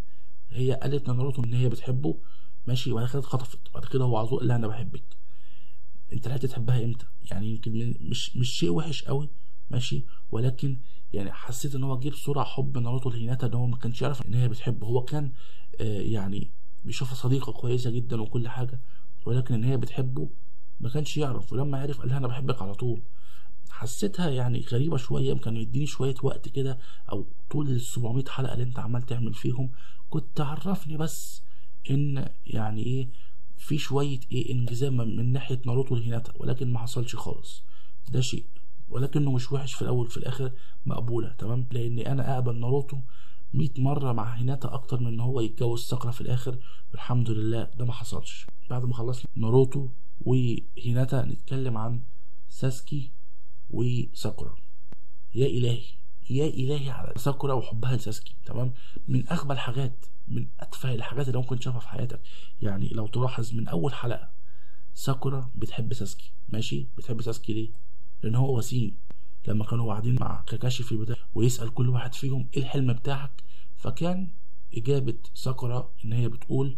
هي 0.50 0.72
قالت 0.72 1.08
لناروتو 1.08 1.44
إن 1.44 1.54
هي 1.54 1.68
بتحبه 1.68 2.18
ماشي 2.66 2.92
وبعد 2.92 3.08
كده 3.08 3.18
اتخطفت. 3.18 3.58
وبعد 3.70 3.84
كده 3.84 4.04
هو 4.04 4.16
عزوق 4.16 4.42
لها 4.42 4.56
أنا 4.56 4.68
بحبك. 4.68 5.02
أنت 6.12 6.28
لحقت 6.28 6.46
تحبها 6.46 6.84
إمتى؟ 6.84 7.06
يعني 7.30 7.46
يمكن 7.50 7.94
مش 8.00 8.36
مش 8.36 8.50
شيء 8.50 8.70
وحش 8.70 9.02
قوي 9.04 9.28
ماشي 9.70 10.04
ولكن 10.30 10.76
يعني 11.16 11.32
حسيت 11.32 11.74
إن 11.74 11.84
هو 11.84 11.98
جه 11.98 12.08
بسرعة 12.08 12.44
حب 12.44 12.78
ناروتو 12.78 13.10
لهيناتا 13.10 13.46
إن 13.46 13.54
هو 13.54 13.66
ما 13.66 13.76
كانش 13.76 14.02
يعرف 14.02 14.26
إن 14.26 14.34
هي 14.34 14.48
بتحبه. 14.48 14.86
هو 14.86 15.02
كان 15.04 15.32
آه 15.80 16.00
يعني 16.00 16.50
بيشوفها 16.84 17.14
صديقة 17.14 17.52
كويسة 17.52 17.90
جدا 17.90 18.20
وكل 18.20 18.48
حاجة 18.48 18.80
ولكن 19.26 19.54
إن 19.54 19.64
هي 19.64 19.76
بتحبه 19.76 20.28
ما 20.80 20.88
كانش 20.88 21.16
يعرف. 21.16 21.52
ولما 21.52 21.80
عرف 21.80 21.98
قال 22.00 22.08
لها 22.08 22.18
أنا 22.18 22.26
بحبك 22.28 22.62
على 22.62 22.74
طول. 22.74 23.02
حسيتها 23.70 24.30
يعني 24.30 24.64
غريبة 24.72 24.96
شوية 24.96 25.34
كان 25.34 25.56
يديني 25.56 25.86
شوية 25.86 26.14
وقت 26.22 26.48
كده 26.48 26.78
أو 27.12 27.26
طول 27.50 27.68
ال 27.70 27.80
700 27.80 28.24
حلقة 28.28 28.52
اللي 28.52 28.64
أنت 28.64 28.78
عمال 28.78 29.02
تعمل 29.02 29.34
فيهم. 29.34 29.70
كنت 30.10 30.40
عرفني 30.40 30.96
بس 30.96 31.42
إن 31.90 32.28
يعني 32.46 32.82
إيه 32.82 33.08
في 33.56 33.78
شوية 33.78 34.20
إيه 34.32 34.52
انجذاب 34.52 34.92
من 34.92 35.32
ناحية 35.32 35.60
ناروتو 35.66 35.96
لهيناتا 35.96 36.32
ولكن 36.36 36.72
ما 36.72 36.78
حصلش 36.78 37.16
خالص. 37.16 37.62
ده 38.08 38.20
شيء. 38.20 38.44
ولكنه 38.88 39.32
مش 39.32 39.52
وحش 39.52 39.74
في 39.74 39.82
الأول 39.82 40.08
في 40.10 40.16
الآخر 40.16 40.52
مقبولة 40.86 41.28
تمام؟ 41.38 41.66
لأن 41.72 41.98
أنا 41.98 42.34
أقبل 42.34 42.56
ناروتو 42.60 42.98
100 43.54 43.68
مرة 43.78 44.12
مع 44.12 44.24
هيناتا 44.34 44.74
أكتر 44.74 45.00
من 45.00 45.06
إن 45.06 45.20
هو 45.20 45.40
يتجوز 45.40 45.82
ساكرا 45.84 46.10
في 46.10 46.20
الآخر. 46.20 46.58
والحمد 46.92 47.30
لله 47.30 47.70
ده 47.78 47.84
ما 47.84 47.92
حصلش. 47.92 48.46
بعد 48.70 48.84
ما 48.84 48.94
خلصنا 48.94 49.26
ناروتو 49.36 49.88
وهيناتا 50.20 51.24
نتكلم 51.24 51.76
عن 51.76 52.00
ساسكي 52.48 53.10
وساكورا. 53.70 54.54
يا 55.34 55.46
إلهي 55.46 55.82
يا 56.30 56.46
إلهي 56.46 56.90
على 56.90 57.12
ساكورا 57.16 57.54
وحبها 57.54 57.96
لساسكي 57.96 58.34
تمام؟ 58.46 58.72
من 59.08 59.28
أغبى 59.28 59.52
الحاجات 59.52 60.06
من 60.28 60.46
أتفه 60.60 60.94
الحاجات 60.94 61.28
اللي 61.28 61.38
ممكن 61.38 61.58
تشوفها 61.58 61.80
في 61.80 61.88
حياتك. 61.88 62.20
يعني 62.62 62.88
لو 62.88 63.06
تلاحظ 63.06 63.54
من 63.54 63.68
أول 63.68 63.94
حلقة 63.94 64.30
ساكورا 64.94 65.50
بتحب 65.56 65.94
ساسكي 65.94 66.30
ماشي؟ 66.48 66.86
بتحب 66.98 67.22
ساسكي 67.22 67.52
ليه؟ 67.52 67.70
لأن 68.22 68.34
هو 68.34 68.58
وسيم. 68.58 68.96
لما 69.48 69.64
كانوا 69.64 69.90
قاعدين 69.92 70.16
مع 70.20 70.44
كاكاشي 70.46 70.82
في 70.82 70.92
البداية 70.92 71.16
ويسأل 71.34 71.74
كل 71.74 71.88
واحد 71.88 72.14
فيهم 72.14 72.48
إيه 72.56 72.62
الحلم 72.62 72.92
بتاعك؟ 72.92 73.30
فكان 73.76 74.28
إجابة 74.76 75.14
ساكورا 75.34 75.90
إن 76.04 76.12
هي 76.12 76.28
بتقول 76.28 76.76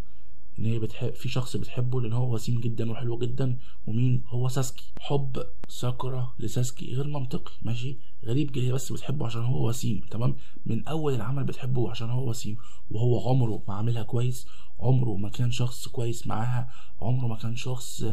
إن 0.58 0.66
هي 0.66 0.78
بتحب 0.78 1.14
في 1.14 1.28
شخص 1.28 1.56
بتحبه 1.56 2.00
لأن 2.00 2.12
هو 2.12 2.34
وسيم 2.34 2.60
جدا 2.60 2.90
وحلو 2.90 3.18
جدا. 3.18 3.58
ومين؟ 3.86 4.22
هو 4.26 4.48
ساسكي. 4.48 4.84
حب 5.00 5.42
ساكورا 5.68 6.34
لساسكي 6.38 6.94
غير 6.94 7.08
منطقي 7.08 7.52
ماشي؟ 7.62 7.96
غريب 8.24 8.58
هي 8.58 8.72
بس 8.72 8.92
بتحبه 8.92 9.26
عشان 9.26 9.42
هو 9.42 9.68
وسيم 9.68 10.00
تمام؟ 10.10 10.36
من 10.66 10.88
أول 10.88 11.14
العمل 11.14 11.44
بتحبه 11.44 11.90
عشان 11.90 12.10
هو 12.10 12.30
وسيم. 12.30 12.56
وهو 12.90 13.28
عمره 13.28 13.62
ما 13.68 13.74
عاملها 13.74 14.02
كويس 14.02 14.46
عمره 14.80 15.16
ما 15.16 15.28
كان 15.28 15.50
شخص 15.50 15.88
كويس 15.88 16.26
معاها 16.26 16.70
عمره 17.00 17.26
ما 17.26 17.36
كان 17.36 17.56
شخص 17.56 18.04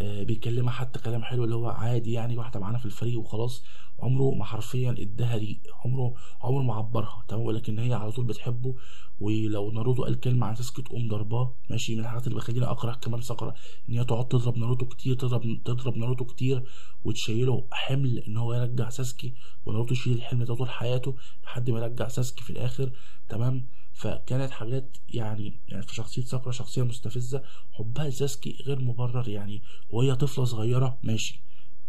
بيكلمها 0.00 0.72
حتى 0.72 0.98
كلام 0.98 1.22
حلو 1.22 1.44
اللي 1.44 1.54
هو 1.54 1.68
عادي 1.68 2.12
يعني 2.12 2.36
واحدة 2.36 2.60
معانا 2.60 2.78
في 2.78 2.86
الفريق 2.86 3.20
وخلاص. 3.20 3.64
عمره 4.00 4.34
ما 4.34 4.44
حرفيا 4.44 4.94
اداها 4.98 5.36
ريق 5.36 5.58
عمره 5.84 6.14
عمره 6.42 6.62
ما 6.62 6.74
عبرها 6.74 7.24
تمام؟ 7.28 7.42
ولكن 7.42 7.78
هي 7.78 7.94
على 7.94 8.12
طول 8.12 8.24
بتحبه. 8.24 8.74
ولو 9.20 9.70
ناروتو 9.70 10.04
قال 10.04 10.20
كلمة 10.20 10.46
عن 10.46 10.54
ساسكي 10.54 10.82
تقوم 10.82 11.08
ضرباه 11.08 11.54
ماشي 11.70 11.94
من 11.94 12.00
الحاجات 12.00 12.26
اللي 12.26 12.36
بتخليني 12.38 12.64
أكره 12.66 12.92
كمان 12.92 13.20
ساكورا 13.20 13.54
إن 13.88 13.94
هي 13.98 14.04
تقعد 14.04 14.28
تضرب 14.28 14.56
ناروتو 14.58 14.86
كتير 14.86 15.14
تضرب 15.14 15.62
تضرب 15.64 15.96
ناروتو 15.96 16.24
كتير 16.24 16.62
وتشيله 17.04 17.66
حمل 17.72 18.18
إن 18.18 18.36
هو 18.36 18.54
يرجع 18.54 18.88
ساسكي 18.88 19.34
وناروتو 19.66 19.92
يشيل 19.94 20.12
الحمل 20.12 20.44
ده 20.44 20.54
طول 20.54 20.70
حياته 20.70 21.16
لحد 21.44 21.70
ما 21.70 21.80
يرجع 21.80 22.08
ساسكي 22.08 22.44
في 22.44 22.50
الآخر 22.50 22.90
تمام؟ 23.28 23.66
فكانت 23.92 24.50
حاجات 24.50 24.96
يعني 25.08 25.60
يعني 25.68 25.82
في 25.82 25.94
شخصية 25.94 26.22
ساكورا 26.22 26.52
شخصية 26.52 26.82
مستفزة 26.82 27.42
حبها 27.72 28.08
لساسكي 28.08 28.56
غير 28.66 28.80
مبرر 28.80 29.28
يعني. 29.28 29.62
وهي 29.90 30.14
طفلة 30.14 30.44
صغيرة 30.44 30.98
ماشي. 31.02 31.40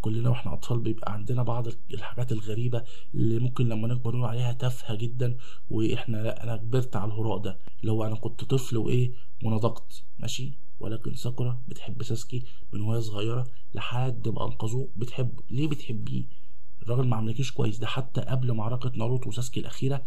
كلنا 0.02 0.30
وإحنا 0.30 0.54
أطفال 0.54 0.80
بيبقى 0.80 1.13
عندنا 1.13 1.44
بعض 1.44 1.68
الحاجات 1.94 2.32
الغريبة 2.32 2.84
اللي 3.13 3.39
ممكن 3.39 3.70
لما 3.70 3.88
نكبر 3.88 4.16
نقول 4.16 4.30
عليها 4.30 4.54
تافهة 4.54 4.96
جدا 4.96 5.38
وإحنا 5.70 6.18
لأ 6.18 6.44
أنا 6.44 6.58
كبرت 6.58 6.96
على 6.96 7.06
الهراء 7.13 7.38
ده. 7.38 7.60
هو 7.88 8.06
أنا 8.06 8.16
كنت 8.16 8.44
طفل 8.44 8.78
وإيه 8.78 9.12
ونضجت 9.44 10.04
ماشي. 10.20 10.54
ولكن 10.80 11.16
ساكورا 11.16 11.62
بتحب 11.68 12.04
ساسكي 12.04 12.44
من 12.74 12.82
وهي 12.82 13.02
صغيرة 13.02 13.48
لحد 13.74 14.28
ما 14.30 14.46
أنقذوه. 14.46 14.89
بتحبه 14.96 15.44
ليه 15.50 15.68
بتحبيه؟ 15.68 16.24
الراجل 16.84 17.08
ما 17.08 17.16
عملكيش 17.16 17.52
كويس. 17.52 17.78
ده 17.78 17.88
حتى 17.88 18.22
قبل 18.22 18.52
معركة 18.54 18.92
ناروتو 18.96 19.30
وساسكي 19.30 19.60
الأخيرة 19.60 20.04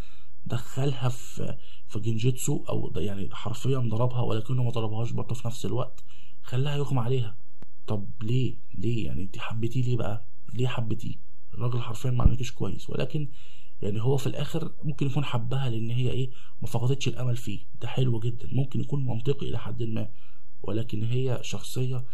دخلها 0.46 1.08
في 1.08 1.56
في 1.88 2.00
جنجيتسو 2.00 2.64
أو 2.68 2.92
يعني 2.96 3.28
حرفيا 3.32 3.78
ضربها 3.78 4.20
ولكنه 4.20 4.62
ما 4.62 4.70
ضربهاش 4.70 5.10
برضه 5.10 5.34
في 5.34 5.46
نفس 5.46 5.66
الوقت 5.66 6.04
خلاها 6.42 6.76
يغمى 6.76 7.00
عليها. 7.00 7.36
طب 7.86 8.08
ليه؟ 8.22 8.56
ليه؟ 8.78 9.06
يعني 9.06 9.22
انت 9.22 9.38
حبيتيه 9.38 9.82
ليه 9.82 9.96
بقى؟ 9.96 10.24
ليه 10.54 10.68
حبيتيه؟ 10.68 11.14
الراجل 11.54 11.80
حرفيا 11.80 12.10
ما 12.10 12.24
عملكيش 12.24 12.52
كويس. 12.52 12.90
ولكن 12.90 13.28
يعني 13.82 14.02
هو 14.02 14.16
في 14.16 14.26
الآخر 14.26 14.72
ممكن 14.84 15.06
يكون 15.06 15.24
حبها 15.24 15.70
لأن 15.70 15.90
هي 15.90 16.10
إيه؟ 16.10 16.30
ما 16.62 16.68
فقدتش 16.68 17.08
الأمل 17.08 17.36
فيه. 17.36 17.60
ده 17.80 17.88
حلو 17.88 18.20
جدا. 18.20 18.48
ممكن 18.52 18.80
يكون 18.80 19.04
منطقي 19.06 19.48
إلى 19.48 19.58
حد 19.58 19.82
ما. 19.82 20.08
ولكن 20.62 21.04
هي 21.04 21.38
شخصية 21.42 22.04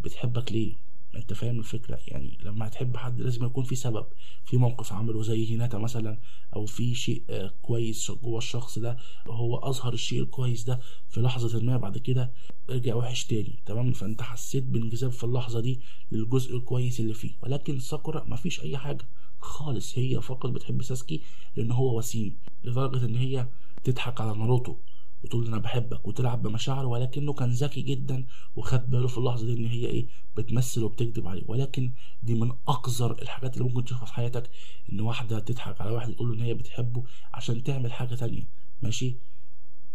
بتحبك 0.00 0.52
ليه؟ 0.52 0.74
أنت 1.18 1.32
فاهم 1.32 1.58
الفكرة؟ 1.58 1.98
يعني 2.08 2.38
لما 2.42 2.66
هتحب 2.66 2.96
حد 2.96 3.20
لازم 3.20 3.44
يكون 3.44 3.64
في 3.64 3.74
سبب. 3.74 4.06
في 4.44 4.56
موقف 4.56 4.92
عمله 4.92 5.22
زي 5.22 5.50
هيناتا 5.50 5.78
مثلا 5.78 6.18
أو 6.56 6.66
في 6.66 6.94
شيء 6.94 7.22
آه، 7.30 7.52
كويس 7.62 8.10
جوه 8.10 8.38
الشخص 8.38 8.78
ده 8.78 8.96
هو 9.26 9.56
أظهر 9.56 9.92
الشيء 9.92 10.22
الكويس 10.22 10.64
ده 10.64 10.80
في 11.08 11.20
لحظة 11.20 11.60
ما 11.62 11.76
بعد 11.76 11.98
كده 11.98 12.32
رجع 12.70 12.94
وحش 12.94 13.24
تاني 13.24 13.58
تمام؟ 13.66 13.92
فأنت 13.92 14.22
حسيت 14.22 14.64
بانجذاب 14.64 15.10
في 15.12 15.24
اللحظة 15.24 15.60
دي 15.60 15.80
للجزء 16.12 16.56
الكويس 16.56 17.00
اللي 17.00 17.14
فيه. 17.14 17.32
ولكن 17.42 17.78
ساكورا 17.78 18.24
مفيش 18.24 18.60
أي 18.62 18.78
حاجة 18.78 19.06
خالص. 19.40 19.98
هي 19.98 20.20
فقط 20.20 20.50
بتحب 20.50 20.82
ساسكي 20.82 21.20
لأن 21.56 21.70
هو 21.72 21.98
وسيم 21.98 22.36
لدرجة 22.64 23.04
إن 23.06 23.16
هي 23.16 23.48
تضحك 23.84 24.20
على 24.20 24.38
ناروتو. 24.38 24.76
وتقول 25.24 25.46
أنا 25.46 25.58
بحبك 25.58 26.08
وتلعب 26.08 26.42
بمشاعره 26.42 26.86
ولكنه 26.86 27.32
كان 27.32 27.50
ذكي 27.50 27.82
جدا 27.82 28.24
وخد 28.56 28.90
باله 28.90 29.08
في 29.08 29.18
اللحظة 29.18 29.46
دي 29.46 29.52
إن 29.52 29.66
هي 29.66 29.86
إيه 29.86 30.06
بتمثل 30.36 30.82
وبتكذب 30.82 31.26
عليه. 31.28 31.42
ولكن 31.46 31.90
دي 32.22 32.34
من 32.34 32.52
أقذر 32.68 33.22
الحاجات 33.22 33.56
اللي 33.56 33.68
ممكن 33.68 33.84
تشوفها 33.84 34.04
في 34.06 34.14
حياتك 34.14 34.50
إن 34.92 35.00
واحدة 35.00 35.38
تضحك 35.38 35.80
على 35.80 35.90
واحد 35.90 36.12
تقول 36.14 36.28
له 36.28 36.34
إن 36.34 36.40
هي 36.40 36.54
بتحبه 36.54 37.04
عشان 37.34 37.62
تعمل 37.62 37.92
حاجة 37.92 38.14
تانية. 38.14 38.42
ماشي؟ 38.82 39.14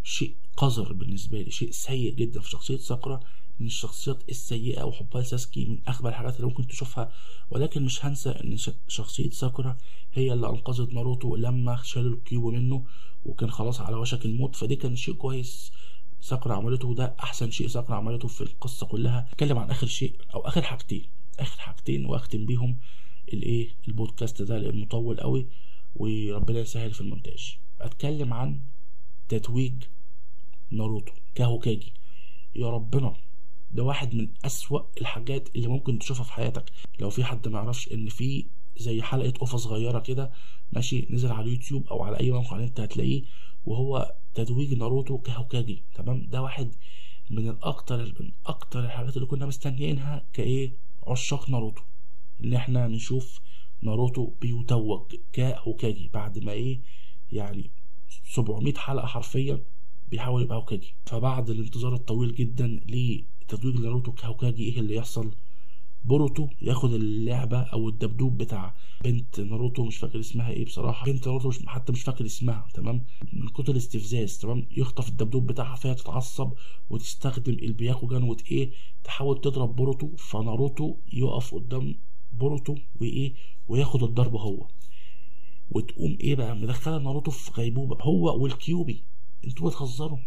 شيء 0.04 0.36
قذر 0.58 0.94
بالنسبة 0.94 1.42
لي 1.42 1.52
شيء 1.52 1.72
سيء 1.72 2.14
جدا 2.16 2.40
في 2.40 2.50
شخصية 2.50 2.78
ساكورا 2.78 3.20
من 3.60 3.66
الشخصيات 3.66 4.30
السيئة 4.30 4.84
وحبها 4.84 5.22
ساسكي 5.24 5.66
من 5.66 5.78
أغبى 5.88 6.10
الحاجات 6.10 6.36
اللي 6.36 6.48
ممكن 6.48 6.68
تشوفها. 6.68 7.12
ولكن 7.52 7.84
مش 7.86 8.06
هنسى 8.06 8.30
إن 8.30 8.58
شخصية 8.88 9.30
ساكورا 9.30 9.78
هي 10.14 10.34
اللي 10.34 10.50
أنقذت 10.50 10.94
ناروتو 10.94 11.36
لما 11.36 11.80
شالوا 11.84 12.16
الكيوبي 12.18 12.54
منه 12.54 12.86
وكان 13.26 13.52
خلاص 13.52 13.82
على 13.82 13.96
وشك 13.96 14.26
الموت 14.26 14.56
فدي 14.56 14.76
كان 14.76 14.96
شيء 14.96 15.14
كويس. 15.14 15.72
ساكورا 16.22 16.56
عملته 16.56 16.88
وده 16.88 17.16
أحسن 17.20 17.52
شيء 17.52 17.68
ساكورا 17.68 17.98
عملته 17.98 18.28
في 18.28 18.42
القصة 18.42 18.86
كلها. 18.88 19.28
أتكلم 19.32 19.58
عن 19.58 19.70
آخر 19.70 19.88
شيء 19.88 20.16
أو 20.34 20.40
آخر 20.42 20.62
حاجتين 20.62 21.06
آخر 21.40 21.60
حاجتين 21.62 22.06
وأختم 22.06 22.46
بيهم 22.46 22.78
الإيه 23.34 23.70
البودكاست 23.88 24.42
ده 24.42 24.58
لأنه 24.58 24.86
طول 24.86 25.20
قوي 25.20 25.48
وربنا 25.96 26.60
يسهل 26.60 26.92
في 26.94 27.02
المونتاج. 27.02 27.58
أتكلم 27.82 28.34
عن 28.34 28.60
تتويج 29.30 29.74
ناروتو 30.72 31.14
كهوكاجي 31.36 31.94
يا 32.56 32.70
ربنا 32.70 33.14
ده 33.74 33.84
واحد 33.84 34.16
من 34.16 34.30
أسوأ 34.46 34.82
الحاجات 35.02 35.56
اللي 35.56 35.68
ممكن 35.68 36.00
تشوفها 36.00 36.24
في 36.24 36.34
حياتك. 36.34 36.72
لو 37.00 37.10
في 37.10 37.24
حد 37.24 37.48
ما 37.48 37.58
يعرفش 37.60 37.92
إن 37.92 38.10
في 38.10 38.46
زي 38.82 39.02
حلقة 39.02 39.32
OVA 39.32 39.58
صغيرة 39.58 40.00
كده 40.00 40.32
ماشي 40.72 41.08
نزل 41.10 41.32
على 41.32 41.46
اليوتيوب 41.46 41.88
أو 41.88 42.04
على 42.04 42.20
أي 42.20 42.32
موقع 42.32 42.64
أنت 42.64 42.80
هتلاقيه 42.80 43.24
وهو 43.66 44.16
تتويج 44.34 44.74
ناروتو 44.74 45.18
كهوكاجي 45.18 45.84
تمام؟ 45.96 46.28
ده 46.30 46.42
واحد 46.42 46.76
من 47.30 47.50
الأكتر 47.50 47.98
من 48.20 48.32
أكتر 48.46 48.80
الحاجات 48.80 49.16
اللي 49.18 49.28
كنا 49.28 49.46
مستنيينها 49.46 50.26
كإيه؟ 50.34 50.72
عشاق 51.08 51.50
ناروتو. 51.50 51.82
إن 52.44 52.54
إحنا 52.54 52.88
نشوف 52.88 53.42
ناروتو 53.82 54.26
بيتوج 54.42 55.16
كهوكاجي 55.34 56.10
بعد 56.14 56.40
ما 56.44 56.52
إيه؟ 56.52 56.80
يعني 57.32 57.72
700 58.26 58.74
حلقة 58.74 59.08
حرفيا 59.08 59.64
بيحاول 60.12 60.42
يبقى 60.42 60.58
هوكاجي. 60.58 60.94
فبعد 61.06 61.50
الانتظار 61.50 61.94
الطويل 61.94 62.36
جدا 62.36 62.80
تتويج 63.48 63.76
ناروتو 63.80 64.12
كهوكاجي 64.12 64.64
إيه 64.64 64.80
اللي 64.80 64.96
يحصل؟ 64.96 65.32
بوروتو 66.06 66.48
ياخد 66.62 66.94
اللعبة 66.94 67.58
أو 67.60 67.90
الدبدوب 67.90 68.38
بتاع 68.38 68.76
بنت 69.04 69.40
ناروتو 69.40 69.86
مش 69.86 69.98
فاكر 69.98 70.20
اسمها 70.20 70.50
إيه 70.50 70.66
بصراحة. 70.66 71.06
بنت 71.06 71.28
ناروتو 71.28 71.50
مش 71.50 71.60
حتى 71.68 71.92
مش 71.92 72.02
فاكر 72.04 72.26
اسمها 72.26 72.68
تمام؟ 72.74 73.04
من 73.34 73.48
كتر 73.48 73.72
الاستفزاز 73.72 74.38
تمام؟ 74.38 74.66
يخطف 74.72 75.10
الدبدوب 75.10 75.48
بتاعها 75.48 75.76
فيها 75.76 75.94
تتعصب 75.94 76.52
وتستخدم 76.90 77.54
البياكوجان 77.54 78.24
وت 78.24 78.52
إيه 78.52 78.72
تحاول 79.04 79.42
تضرب 79.42 79.76
بوروتو 79.76 80.16
فناروتو 80.16 80.96
يقف 81.14 81.56
قدام 81.56 81.96
بوروتو 82.32 82.76
وإيه 83.02 83.34
وياخد 83.68 84.04
الضرب 84.04 84.36
هو. 84.36 84.68
وتقوم 85.72 86.18
إيه 86.22 86.36
بقى؟ 86.36 86.56
مدخلة 86.56 86.98
ناروتو 86.98 87.32
في 87.32 87.52
غيبوبة 87.52 87.98
هو 88.02 88.44
والكيوبي. 88.44 89.04
أنتوا 89.46 89.70
بتهزروا. 89.70 90.18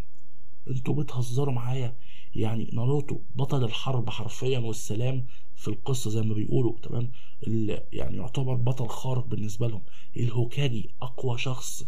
أنتوا 0.69 0.93
بتهزروا 1.03 1.53
معايا. 1.53 1.95
يعني 2.35 2.69
ناروتو 2.73 3.19
بطل 3.35 3.63
الحرب 3.63 4.09
حرفيا 4.09 4.59
والسلام 4.59 5.25
في 5.63 5.67
القصة 5.69 6.09
زي 6.09 6.21
ما 6.21 6.33
بيقولوا 6.33 6.79
تمام؟ 6.83 7.11
اللي 7.47 7.83
يعني 7.93 8.17
يعتبر 8.17 8.55
بطل 8.55 8.87
خارق 8.87 9.25
بالنسبة 9.25 9.67
لهم. 9.67 9.81
الهوكاجي 10.17 10.89
أقوى 11.01 11.37
شخص 11.37 11.83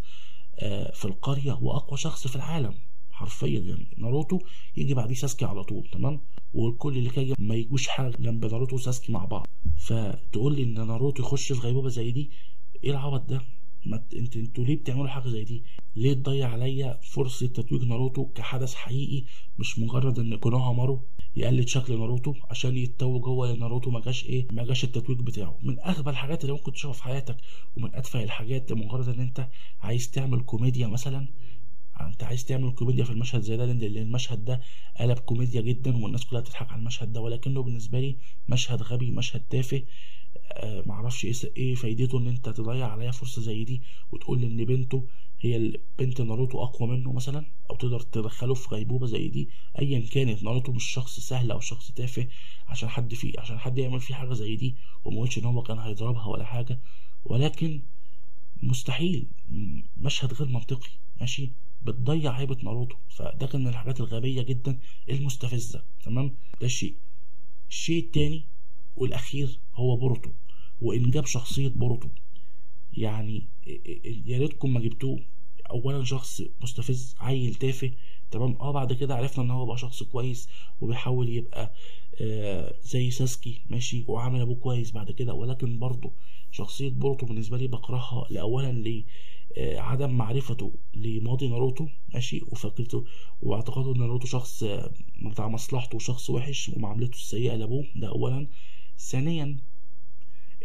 آه، 0.60 0.92
في 0.92 1.06
القرية 1.06 1.60
وأقوى 1.62 1.98
شخص 1.98 2.28
في 2.28 2.36
العالم 2.36 2.74
حرفيا 3.12 3.60
يعني. 3.60 3.88
ناروتو 3.98 4.40
يجي 4.78 4.94
بعديه 4.94 5.16
ساسكي 5.16 5.46
على 5.46 5.64
طول 5.64 5.88
تمام؟ 5.92 6.22
وكل 6.54 6.98
الكاجي 6.98 7.34
ما 7.40 7.56
يجوش 7.56 7.88
حاجة 7.88 8.18
جنب 8.20 8.46
ناروتو 8.46 8.76
وساسكي 8.76 9.12
مع 9.12 9.26
بعض. 9.26 9.48
فتقول 9.78 10.56
لي 10.56 10.64
إن 10.64 10.88
ناروتو 10.88 11.24
يخش 11.24 11.52
في 11.52 11.60
غيبوبة 11.60 11.90
زي 11.90 12.12
دي 12.12 12.30
إيه 12.84 12.92
العبط 12.92 13.30
ده؟ 13.30 13.42
ما 13.86 14.04
انت 14.14 14.36
أنتوا 14.38 14.64
ليه 14.64 14.76
بتعملوا 14.76 15.08
حاجة 15.08 15.28
زي 15.30 15.44
دي؟ 15.44 15.64
ليه 15.96 16.14
تضيع 16.14 16.50
عليا 16.50 17.00
فرصة 17.04 17.48
تتويج 17.48 17.84
ناروتو 17.84 18.26
كحدث 18.26 18.74
حقيقي 18.74 19.26
مش 19.60 19.80
مجرد 19.80 20.20
إن 20.20 20.36
كونوهامارو 20.36 21.02
يقلد 21.36 21.68
شكل 21.68 22.00
ناروتو 22.00 22.34
عشان 22.50 22.78
يتوج 22.78 23.26
هو 23.28 23.56
ناروتو 23.56 23.90
ما 23.92 24.00
جاش 24.00 24.26
إيه 24.26 24.48
ما 24.52 24.66
جاش 24.66 24.84
التتويج 24.84 25.20
بتاعه. 25.20 25.60
من 25.64 25.80
أغبى 25.80 26.10
الحاجات 26.10 26.42
اللي 26.42 26.54
ممكن 26.54 26.72
تشوفها 26.74 26.94
في 26.94 27.04
حياتك 27.04 27.38
ومن 27.78 27.96
اتفه 27.96 28.24
الحاجات 28.24 28.74
مجرد 28.74 29.10
إن 29.10 29.20
أنت 29.20 29.48
عايز 29.82 30.12
تعمل 30.12 30.42
كوميديا 30.42 30.88
مثلا 30.88 31.28
أنت 32.02 32.24
عايز 32.24 32.46
تعمل 32.46 32.72
كوميديا 32.72 33.04
في 33.04 33.12
المشهد 33.12 33.42
زي 33.42 33.58
ده 33.58 33.66
لأن 33.66 33.84
المشهد 33.84 34.46
ده 34.46 34.62
قلب 35.00 35.18
كوميديا 35.20 35.62
جدا 35.62 36.04
والناس 36.04 36.26
كلها 36.26 36.42
تضحك 36.42 36.72
على 36.72 36.80
المشهد 36.80 37.14
ده. 37.14 37.22
ولكنه 37.22 37.62
بالنسبة 37.64 38.00
لي 38.00 38.16
مشهد 38.50 38.82
غبي 38.82 39.12
مشهد 39.12 39.42
تافه. 39.50 39.82
آه، 40.52 40.84
معرفش 40.86 41.26
إيه 41.26 41.34
إيه 41.58 41.76
فايدته 41.76 42.18
إن 42.18 42.28
أنت 42.28 42.50
تضيع 42.50 42.88
عليا 42.88 43.12
فرصة 43.12 43.42
زي 43.42 43.64
دي 43.64 43.82
وتقول 44.12 44.42
لي 44.42 44.48
إن 44.48 44.66
بنته 44.66 45.08
هي 45.46 45.74
بنت 46.00 46.22
ناروتو 46.22 46.64
أقوى 46.64 46.90
منه 46.90 47.14
مثلا 47.14 47.46
أو 47.70 47.76
تقدر 47.76 48.00
تدخله 48.00 48.54
في 48.54 48.68
غيبوبة 48.76 49.06
زي 49.08 49.28
دي 49.28 49.50
ايا 49.80 50.00
كانت 50.00 50.44
ناروتو 50.44 50.72
مش 50.72 50.84
شخص 50.84 51.20
سهل 51.20 51.52
أو 51.52 51.60
شخص 51.60 51.92
تافه 51.92 52.28
عشان 52.68 52.90
حد 52.90 53.14
فيه 53.14 53.34
عشان 53.40 53.60
حد 53.60 53.78
يعمل 53.78 54.00
فيه 54.00 54.16
حاجة 54.16 54.34
زي 54.34 54.56
دي 54.56 54.76
وما 55.06 55.22
قلتش 55.22 55.38
إن 55.38 55.46
هو 55.46 55.62
كان 55.64 55.80
هيضربها 55.80 56.28
ولا 56.28 56.46
حاجة. 56.46 56.80
ولكن 57.26 57.82
مستحيل 58.64 59.28
مشهد 59.98 60.34
غير 60.34 60.48
منطقي 60.48 60.90
ماشي؟ 61.22 61.52
بتضيع 61.86 62.32
هيبة 62.32 62.58
ناروتو. 62.64 62.96
فده 63.10 63.48
كان 63.48 63.62
من 63.62 63.68
الحاجات 63.68 64.00
الغبية 64.00 64.42
جدا 64.42 64.78
المستفزة 65.10 65.84
تمام؟ 66.04 66.36
ده 66.62 66.68
شيء. 66.68 66.94
الشيء 67.70 68.00
التاني 68.06 68.44
والأخير 68.96 69.60
هو 69.76 69.96
بوروتو 69.96 70.30
وان 70.82 71.10
جاب 71.12 71.26
شخصية 71.26 71.68
بوروتو 71.68 72.08
يعني 72.94 73.44
يا 74.26 74.38
ريتكم 74.40 74.74
ما 74.74 74.80
جبتوه. 74.80 75.20
اولا 75.72 76.04
شخص 76.04 76.42
مستفز 76.62 77.16
عيل 77.20 77.56
تافه 77.56 77.92
تمام؟ 78.32 78.58
آه 78.62 78.72
بعد 78.72 78.94
كده 78.94 79.16
عرفنا 79.16 79.44
إن 79.44 79.52
هو 79.52 79.66
بقى 79.66 79.78
شخص 79.78 80.04
كويس 80.04 80.50
وبيحاول 80.82 81.30
يبقى 81.30 81.74
آه 82.22 82.76
زي 82.84 83.12
ساسكي 83.12 83.62
ماشي؟ 83.70 84.06
وعامل 84.08 84.42
أبوه 84.42 84.56
كويس 84.56 84.92
بعد 84.92 85.12
كده. 85.12 85.34
ولكن 85.34 85.80
برضه 85.80 86.12
شخصية 86.52 86.90
بوروتو 86.90 87.26
بالنسبة 87.26 87.58
لي 87.58 87.68
بكرهها 87.68 88.28
لأولا 88.30 88.72
لعدم 89.58 90.10
آه 90.10 90.14
معرفته 90.14 90.74
لماضي 90.94 91.48
ناروتو 91.48 91.88
ماشي؟ 92.14 92.42
وفكرته 92.52 93.06
واعتقاده 93.42 93.92
إن 93.96 94.00
ناروتو 94.00 94.28
شخص 94.28 94.64
آه 94.64 94.92
بتاع 95.32 95.48
مصلحته 95.48 95.96
وشخص 95.96 96.30
وحش 96.30 96.70
ومعاملته 96.70 97.16
السيئة 97.16 97.56
لأبوه 97.56 97.86
ده 97.96 98.08
أولا. 98.10 98.48
ثانيا 98.98 99.58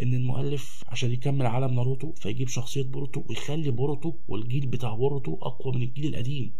إن 0.03 0.15
المؤلف 0.15 0.85
عشان 0.89 1.13
يكمل 1.13 1.47
عالم 1.47 1.75
ناروتو 1.75 2.13
فيجيب 2.13 2.49
شخصية 2.49 2.83
بوروتو 2.83 3.23
ويخلي 3.29 3.71
بوروتو 3.71 4.15
والجيل 4.29 4.67
بتاع 4.67 4.95
بوروتو 4.95 5.35
أقوى 5.43 5.75
من 5.75 5.83
الجيل 5.83 6.07
القديم. 6.07 6.53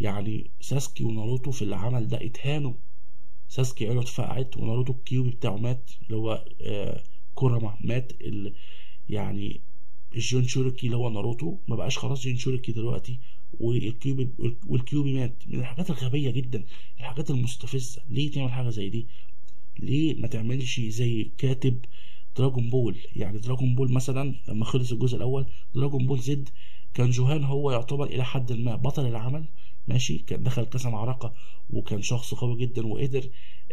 يعني 0.00 0.50
ساسكي 0.60 1.04
وناروتو 1.04 1.50
في 1.50 1.62
العمل 1.62 2.08
ده 2.08 2.24
اتهانوا. 2.26 2.72
ساسكي 3.48 3.86
عينه 3.88 4.00
اتفقعت 4.00 4.56
وناروتو 4.56 4.92
الكيوبي 4.92 5.30
بتاعه 5.30 5.56
مات 5.56 5.90
اللي 6.02 6.16
هو 6.16 6.44
آه 6.60 7.02
كوراما 7.34 7.76
مات. 7.80 8.12
ال... 8.20 8.54
يعني 9.08 9.60
الجون 10.14 10.44
شوريكي 10.44 10.86
اللي 10.86 10.96
هو 10.96 11.10
ناروتو 11.10 11.56
ما 11.68 11.76
بقاش 11.76 11.98
خلاص 11.98 12.22
جون 12.24 12.36
شوريكي 12.36 12.72
دلوقتي 12.72 13.18
والكيوبي 13.60 14.28
والكيوبي 14.66 15.12
مات. 15.12 15.42
من 15.48 15.58
الحاجات 15.58 15.90
الغبية 15.90 16.30
جدا 16.30 16.64
الحاجات 16.98 17.30
المستفزة. 17.30 18.02
ليه 18.10 18.30
تعمل 18.30 18.52
حاجة 18.52 18.68
زي 18.70 18.88
دي؟ 18.88 19.06
ليه 19.78 20.14
ما 20.14 20.26
تعملش 20.28 20.80
زي 20.80 21.30
كاتب 21.38 21.78
دراجون 22.38 22.70
بول. 22.70 22.96
يعني 23.16 23.38
دراجون 23.38 23.74
بول 23.74 23.92
مثلا 23.92 24.34
لما 24.48 24.64
خلص 24.64 24.92
الجزء 24.92 25.16
الأول 25.16 25.46
دراجون 25.74 26.06
بول 26.06 26.18
زد 26.18 26.48
كان 26.94 27.10
جوهان 27.10 27.44
هو 27.44 27.70
يعتبر 27.70 28.04
إلى 28.06 28.24
حد 28.24 28.52
ما 28.52 28.76
بطل 28.76 29.06
العمل 29.06 29.44
ماشي؟ 29.88 30.18
كان 30.18 30.42
دخل 30.42 30.64
كذا 30.64 30.86
معركة 30.86 31.34
وكان 31.70 32.02
شخص 32.02 32.34
قوي 32.34 32.56
جدا 32.60 32.86
وقدر 32.86 33.24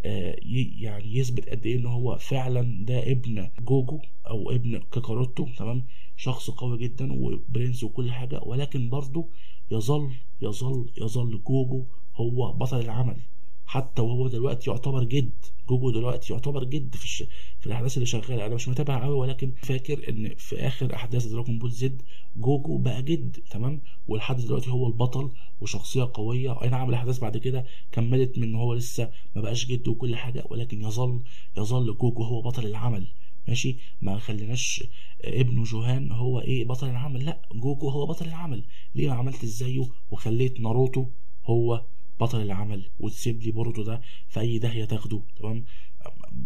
آه 0.06 0.36
يعني 0.80 1.17
يثبت 1.17 1.49
قد 1.49 1.65
إيه 1.65 1.78
إن 1.78 1.86
هو 1.86 2.17
فعلا 2.17 2.86
ده 2.86 3.12
ابن 3.12 3.49
جوكو 3.59 3.99
أو 4.28 4.51
ابن 4.51 4.82
كاكاروتو 4.91 5.47
تمام؟ 5.58 5.84
شخص 6.17 6.49
قوي 6.49 6.78
جدا 6.78 7.13
وبرنس 7.13 7.84
وكل 7.84 8.12
حاجة 8.12 8.41
ولكن 8.43 8.89
برضه 8.89 9.30
يظل 9.71 10.12
يظل 10.41 10.91
يظل 10.97 11.41
جوكو 11.47 11.85
هو 12.15 12.54
بطل 12.54 12.80
العمل. 12.80 13.17
حتى 13.65 14.01
وهو 14.01 14.28
دلوقتي 14.28 14.69
يعتبر 14.69 15.04
جد 15.04 15.32
جوكو 15.69 15.89
دلوقتي 15.91 16.34
يعتبر 16.34 16.63
جد 16.63 16.95
في 16.95 17.04
الش... 17.04 17.23
في 17.60 17.67
الأحداث 17.67 17.93
اللي 17.97 18.06
شغالة. 18.06 18.45
أنا 18.45 18.56
مش 18.56 18.67
متابع 18.67 19.04
قوي 19.04 19.15
ولكن 19.15 19.51
فاكر 19.62 20.10
إن 20.10 20.36
في 20.38 20.60
آخر 20.60 20.95
أحداث 20.95 21.25
دراجون 21.25 21.60
بول 21.60 21.71
زد 21.71 22.01
جوكو 22.38 22.77
بقى 22.78 23.01
جد 23.04 23.38
تمام؟ 23.49 23.82
ولحد 24.08 24.38
دلوقتي 24.38 24.69
هو 24.69 24.88
البطل 24.88 25.32
وشخصية 25.62 26.12
قوية. 26.13 26.62
أي 26.63 26.69
نعم 26.69 26.89
الأحداث 26.89 27.19
بعد 27.19 27.38
كده 27.38 27.65
كملت 27.91 28.38
من 28.38 28.43
إن 28.43 28.56
هو 28.56 28.73
لسه 28.73 29.10
ما 29.36 29.41
بقاش 29.41 29.65
جد 29.65 29.88
وكل 29.88 30.15
حاجة 30.15 30.43
ولكن 30.49 30.82
يظل 30.82 31.19
يظل 31.58 31.97
جوكو 31.97 32.23
هو 32.23 32.41
بطل 32.41 32.65
العمل. 32.65 33.08
ماشي؟ 33.47 33.78
ما 34.01 34.19
خليناش 34.19 34.84
ابنه 35.21 35.63
جوهان 35.63 36.12
هو 36.12 36.39
إيه 36.39 36.65
بطل 36.65 36.89
العمل. 36.89 37.25
لا 37.25 37.41
جوجو 37.56 37.89
هو 37.89 38.06
بطل 38.06 38.25
العمل. 38.25 38.63
ليه 38.95 39.10
ما 39.10 39.15
عملت 39.15 39.45
زيه 39.45 39.86
وخليت 40.12 40.60
ناروتو 40.60 41.06
هو 41.45 41.82
بطل 42.19 42.41
العمل 42.41 42.89
وتسيب 42.99 43.41
لي 43.43 43.51
بورتو 43.51 43.84
ده 43.84 44.01
في 44.28 44.39
أي 44.39 44.60
داهية 44.60 44.86
تاخده 44.86 45.21
تمام؟ 45.39 45.65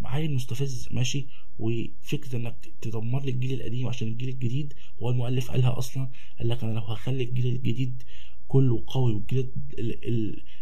عيل 0.05 0.33
مستفز 0.35 0.87
ماشي؟ 0.91 1.25
وفكرة 1.59 2.35
إنك 2.35 2.55
تدمر 2.81 3.21
لي 3.23 3.31
الجيل 3.31 3.53
القديم 3.53 3.87
عشان 3.87 4.07
الجيل 4.07 4.29
الجديد 4.29 4.73
هو 5.01 5.09
المؤلف 5.09 5.51
قالها 5.51 5.77
أصلا؟ 5.77 6.09
قال 6.39 6.47
لك 6.49 6.63
أنا 6.63 6.73
لو 6.73 6.81
هخلي 6.81 7.23
الجيل 7.23 7.45
الجديد 7.55 8.03
كله 8.47 8.83
قوي 8.87 9.13
والجيل 9.13 9.49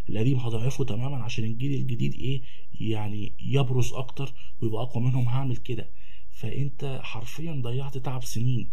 القديم 0.08 0.38
هضعفه 0.38 0.84
تماما 0.84 1.16
عشان 1.16 1.44
الجيل 1.44 1.74
الجديد 1.80 2.14
إيه؟ 2.14 2.42
يعني 2.80 3.32
يبرز 3.40 3.92
أكتر 3.92 4.32
ويبقى 4.62 4.82
أقوى 4.82 5.04
منهم 5.04 5.28
هعمل 5.28 5.56
كده. 5.56 5.90
فأنت 6.30 7.00
حرفيا 7.02 7.52
ضيعت 7.62 7.98
تعب 7.98 8.24
سنين. 8.24 8.70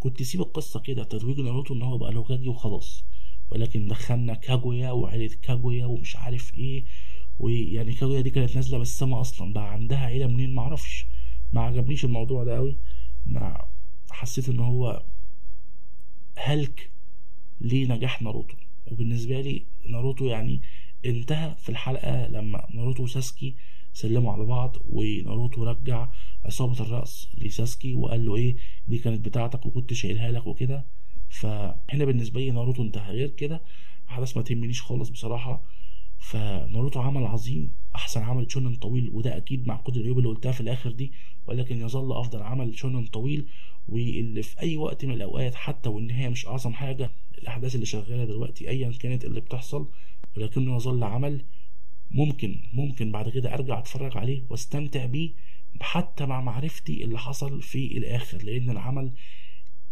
كنت 0.00 0.22
سيب 0.22 0.40
القصة 0.40 0.80
كده 0.80 1.04
تتويج 1.04 1.40
ناروتو 1.40 1.74
إن 1.74 1.82
هو 1.82 1.98
بقى 1.98 2.12
هوكاجي 2.12 2.48
وخلاص. 2.48 3.04
ولكن 3.50 3.88
دخلنا 3.88 4.34
كاجويا 4.34 4.90
وعيلة 4.90 5.34
كاجويا 5.42 5.86
ومش 5.86 6.16
عارف 6.16 6.54
إيه. 6.54 6.84
ويعني 7.38 7.92
كاجويا 7.92 8.20
دي 8.20 8.30
كانت 8.30 8.56
نازلة 8.56 8.76
من 8.76 8.82
السما 8.82 9.20
أصلا 9.20 9.52
بقى 9.52 9.72
عندها 9.72 9.98
عيلة 9.98 10.26
منين؟ 10.26 10.54
معرفش 10.54 11.06
ما 11.52 11.60
عجبنيش 11.60 12.04
الموضوع 12.04 12.44
ده 12.44 12.56
قوي 12.56 12.76
ما 13.26 13.64
حسيت 14.10 14.48
إن 14.48 14.60
هو 14.60 15.02
هلك 16.36 16.90
لنجاح 17.60 18.22
ناروتو. 18.22 18.56
وبالنسبة 18.92 19.40
لي 19.40 19.66
ناروتو 19.88 20.24
يعني 20.26 20.60
انتهى 21.06 21.54
في 21.58 21.68
الحلقة 21.68 22.26
لما 22.28 22.66
ناروتو 22.74 23.02
وساسكي 23.02 23.54
سلموا 23.92 24.32
على 24.32 24.44
بعض 24.44 24.76
وناروتو 24.88 25.64
رجع 25.64 26.08
عصابة 26.44 26.80
الرأس 26.80 27.28
لساسكي 27.38 27.94
وقال 27.94 28.26
له 28.26 28.36
إيه 28.36 28.56
دي 28.88 28.98
كانت 28.98 29.24
بتاعتك 29.28 29.66
وكنت 29.66 29.92
شايلها 29.92 30.30
لك 30.32 30.46
وكده. 30.46 30.84
فهنا 31.28 32.04
بالنسبة 32.04 32.40
لي 32.40 32.50
ناروتو 32.50 32.82
انتهى 32.82 33.12
غير 33.12 33.30
كده 33.30 33.62
احداث 34.10 34.36
ما 34.36 34.42
تهمنيش 34.42 34.82
خالص 34.82 35.08
بصراحة. 35.08 35.62
فناروتو 36.18 37.00
عمل 37.00 37.24
عظيم 37.26 37.72
أحسن 37.94 38.22
عمل 38.22 38.52
شونن 38.52 38.74
طويل 38.76 39.08
وده 39.12 39.36
أكيد 39.36 39.66
مع 39.68 39.76
كل 39.76 39.92
العيوب 39.96 40.18
اللي 40.18 40.28
قلتها 40.28 40.52
في 40.52 40.60
الآخر 40.60 40.90
دي. 40.90 41.12
ولكن 41.46 41.80
يظل 41.80 42.12
أفضل 42.20 42.42
عمل 42.42 42.78
شونن 42.78 43.06
طويل 43.06 43.46
واللي 43.88 44.42
في 44.42 44.60
أي 44.60 44.76
وقت 44.76 45.04
من 45.04 45.14
الأوقات 45.14 45.54
حتى 45.54 45.88
والنهاية 45.88 46.28
مش 46.28 46.46
أعظم 46.46 46.72
حاجة 46.72 47.10
الأحداث 47.38 47.74
اللي 47.74 47.86
شغالة 47.86 48.24
دلوقتي 48.24 48.68
ايا 48.68 48.92
كانت 49.00 49.24
اللي 49.24 49.40
بتحصل. 49.40 49.88
ولكنه 50.36 50.76
يظل 50.76 51.04
عمل 51.04 51.44
ممكن 52.10 52.60
ممكن 52.72 53.12
بعد 53.12 53.28
كده 53.28 53.54
أرجع 53.54 53.78
أتفرج 53.78 54.16
عليه 54.18 54.42
وأستمتع 54.50 55.04
بيه 55.06 55.30
حتى 55.80 56.26
مع 56.26 56.40
معرفتي 56.40 57.04
اللي 57.04 57.18
حصل 57.18 57.62
في 57.62 57.98
الآخر 57.98 58.42
لأن 58.42 58.70
العمل 58.70 59.12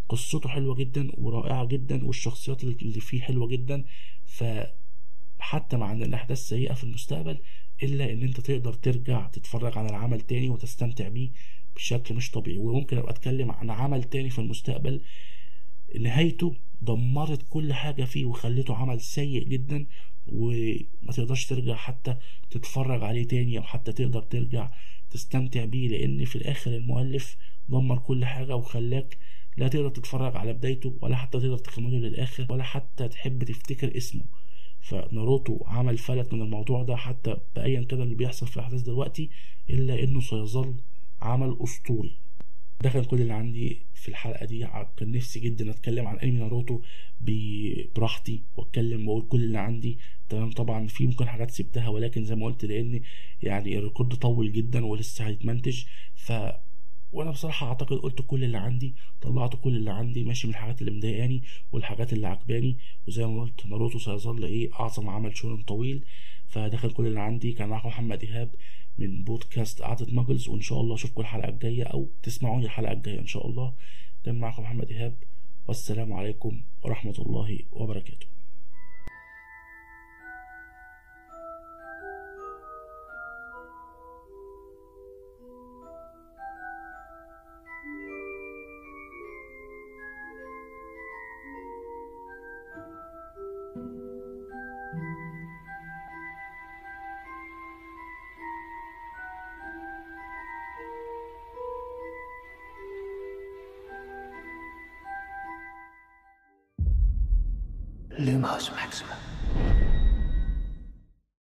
قصته 0.09 0.49
حلوة 0.49 0.75
جدا 0.75 1.11
ورائعة 1.15 1.65
جدا 1.65 2.05
والشخصيات 2.07 2.65
اللي 2.65 3.01
فيه 3.01 3.21
حلوة 3.23 3.49
جدا. 3.49 3.85
فحتى 4.27 5.77
مع 5.77 5.93
إن 5.93 6.03
الأحداث 6.03 6.39
سيئة 6.39 6.75
في 6.75 6.85
المستقبل 6.85 7.39
إلا 7.83 8.13
إن 8.13 8.23
أنت 8.23 8.41
تقدر 8.41 8.73
ترجع 8.73 9.29
تتفرج 9.29 9.79
على 9.79 9.89
العمل 9.89 10.21
تاني 10.21 10.49
وتستمتع 10.49 11.09
بيه 11.09 11.31
بشكل 11.77 12.15
مش 12.15 12.31
طبيعي. 12.31 12.59
وممكن 12.59 12.99
أبقى 12.99 13.13
أتكلم 13.13 13.51
عن 13.51 13.71
عمل 13.71 14.05
تاني 14.05 14.31
في 14.31 14.39
المستقبل. 14.39 15.01
نهايته 16.01 16.55
دمرت 16.83 17.43
كل 17.51 17.73
حاجة 17.73 18.05
فيه 18.05 18.25
وخلته 18.25 18.77
عمل 18.77 19.01
سيء 19.01 19.45
جدا 19.45 19.87
وما 20.27 21.13
تقدرش 21.17 21.47
ترجع 21.47 21.75
حتى 21.75 22.17
تتفرج 22.51 23.03
عليه 23.03 23.29
تاني 23.29 23.59
أو 23.59 23.63
حتى 23.63 23.93
تقدر 23.93 24.23
ترجع 24.23 24.71
تستمتع 25.11 25.65
بيه 25.65 25.89
لأن 25.89 26.25
في 26.25 26.37
الآخر 26.37 26.71
المؤلف 26.77 27.37
دمر 27.69 27.99
كل 27.99 28.25
حاجة 28.25 28.57
وخلاك 28.57 29.19
لا 29.57 29.69
تقدر 29.69 29.89
تتفرج 29.89 30.37
على 30.37 30.53
بدايته 30.53 30.99
ولا 31.03 31.17
حتى 31.17 31.41
تقدر 31.41 31.59
تكمله 31.59 31.99
للآخر 31.99 32.47
ولا 32.51 32.63
حتى 32.63 33.09
تحب 33.09 33.45
تفتكر 33.45 33.97
اسمه. 33.97 34.25
فناروتو 34.81 35.59
عمل 35.67 35.99
فلت 35.99 36.35
من 36.35 36.43
الموضوع 36.43 36.83
ده 36.83 36.97
حتى 36.97 37.37
بأيا 37.57 37.83
كان 37.83 38.03
اللي 38.03 38.15
بيحصل 38.15 38.47
في 38.47 38.57
الأحداث 38.57 38.81
دلوقتي 38.81 39.31
إلا 39.71 40.03
إنه 40.03 40.21
سيظل 40.21 40.75
عمل 41.23 41.57
أسطوري. 41.61 42.17
ده 42.83 42.91
كان 42.91 43.05
كل 43.05 43.21
اللي 43.21 43.33
عندي 43.33 43.79
في 43.95 44.09
الحلقة 44.09 44.47
دي. 44.47 44.67
كان 44.97 45.13
نفسي 45.13 45.41
جدا 45.41 45.71
أتكلم 45.71 46.07
عن 46.07 46.19
أنمي 46.19 46.39
ناروتو 46.39 46.81
براحتي 47.97 48.43
وأتكلم 48.57 49.09
وأقول 49.09 49.29
كل 49.29 49.45
اللي 49.45 49.59
عندي. 49.59 49.99
تمام 50.29 50.51
طبعا 50.51 50.87
في 50.87 51.07
ممكن 51.07 51.29
حاجات 51.29 51.51
سبتها 51.51 51.89
ولكن 51.89 52.25
زي 52.25 52.35
ما 52.35 52.47
قلت 52.47 52.65
لأن 52.65 53.01
يعني 53.43 53.79
ال 53.79 53.84
record 53.84 54.15
طول 54.15 54.53
جدا 54.53 54.87
ولسه 54.87 55.27
هيتمنتج. 55.27 55.85
ف 56.15 56.33
وأنا 57.15 57.31
بصراحة 57.31 57.67
أعتقد 57.67 57.97
قلت 57.97 58.23
كل 58.27 58.45
اللي 58.45 58.59
عندي 58.59 58.95
طلعت 59.23 59.57
كل 59.57 59.77
اللي 59.77 59.91
عندي 59.91 60.25
ماشي 60.25 60.47
من 60.47 60.53
الحاجات 60.53 60.81
اللي 60.81 60.93
مضايقاني 60.93 61.43
والحاجات 61.73 62.13
اللي 62.13 62.27
عجباني 62.27 62.77
وزي 63.09 63.27
ما 63.27 63.43
قلت 63.43 63.67
ناروتو 63.67 63.99
سيظل 63.99 64.45
إيه 64.45 64.75
أعظم 64.81 65.09
عمل 65.09 65.37
شونن 65.37 65.63
طويل 65.63 66.05
فده 66.47 66.79
كان 66.79 66.91
كل 66.91 67.07
اللي 67.07 67.21
عندي. 67.21 67.53
كان 67.53 67.69
معاكم 67.69 67.89
محمد 67.89 68.23
إيهاب 68.23 68.51
من 68.99 69.25
بودكاست 69.25 69.83
قعدة 69.83 70.07
ماجلز 70.13 70.49
وإن 70.49 70.61
شاء 70.61 70.81
الله 70.81 70.95
أشوفكم 70.95 71.21
الحلقة 71.21 71.49
الجاية 71.49 71.83
أو 71.83 72.09
تسمعوني 72.23 72.65
الحلقة 72.65 72.93
الجاية 72.93 73.21
إن 73.21 73.27
شاء 73.27 73.47
الله. 73.47 73.73
كان 74.25 74.39
معاكم 74.39 74.63
محمد 74.63 74.91
إيهاب 74.91 75.15
والسلام 75.69 76.13
عليكم 76.13 76.61
ورحمة 76.83 77.15
الله 77.19 77.59
وبركاته. 77.73 78.34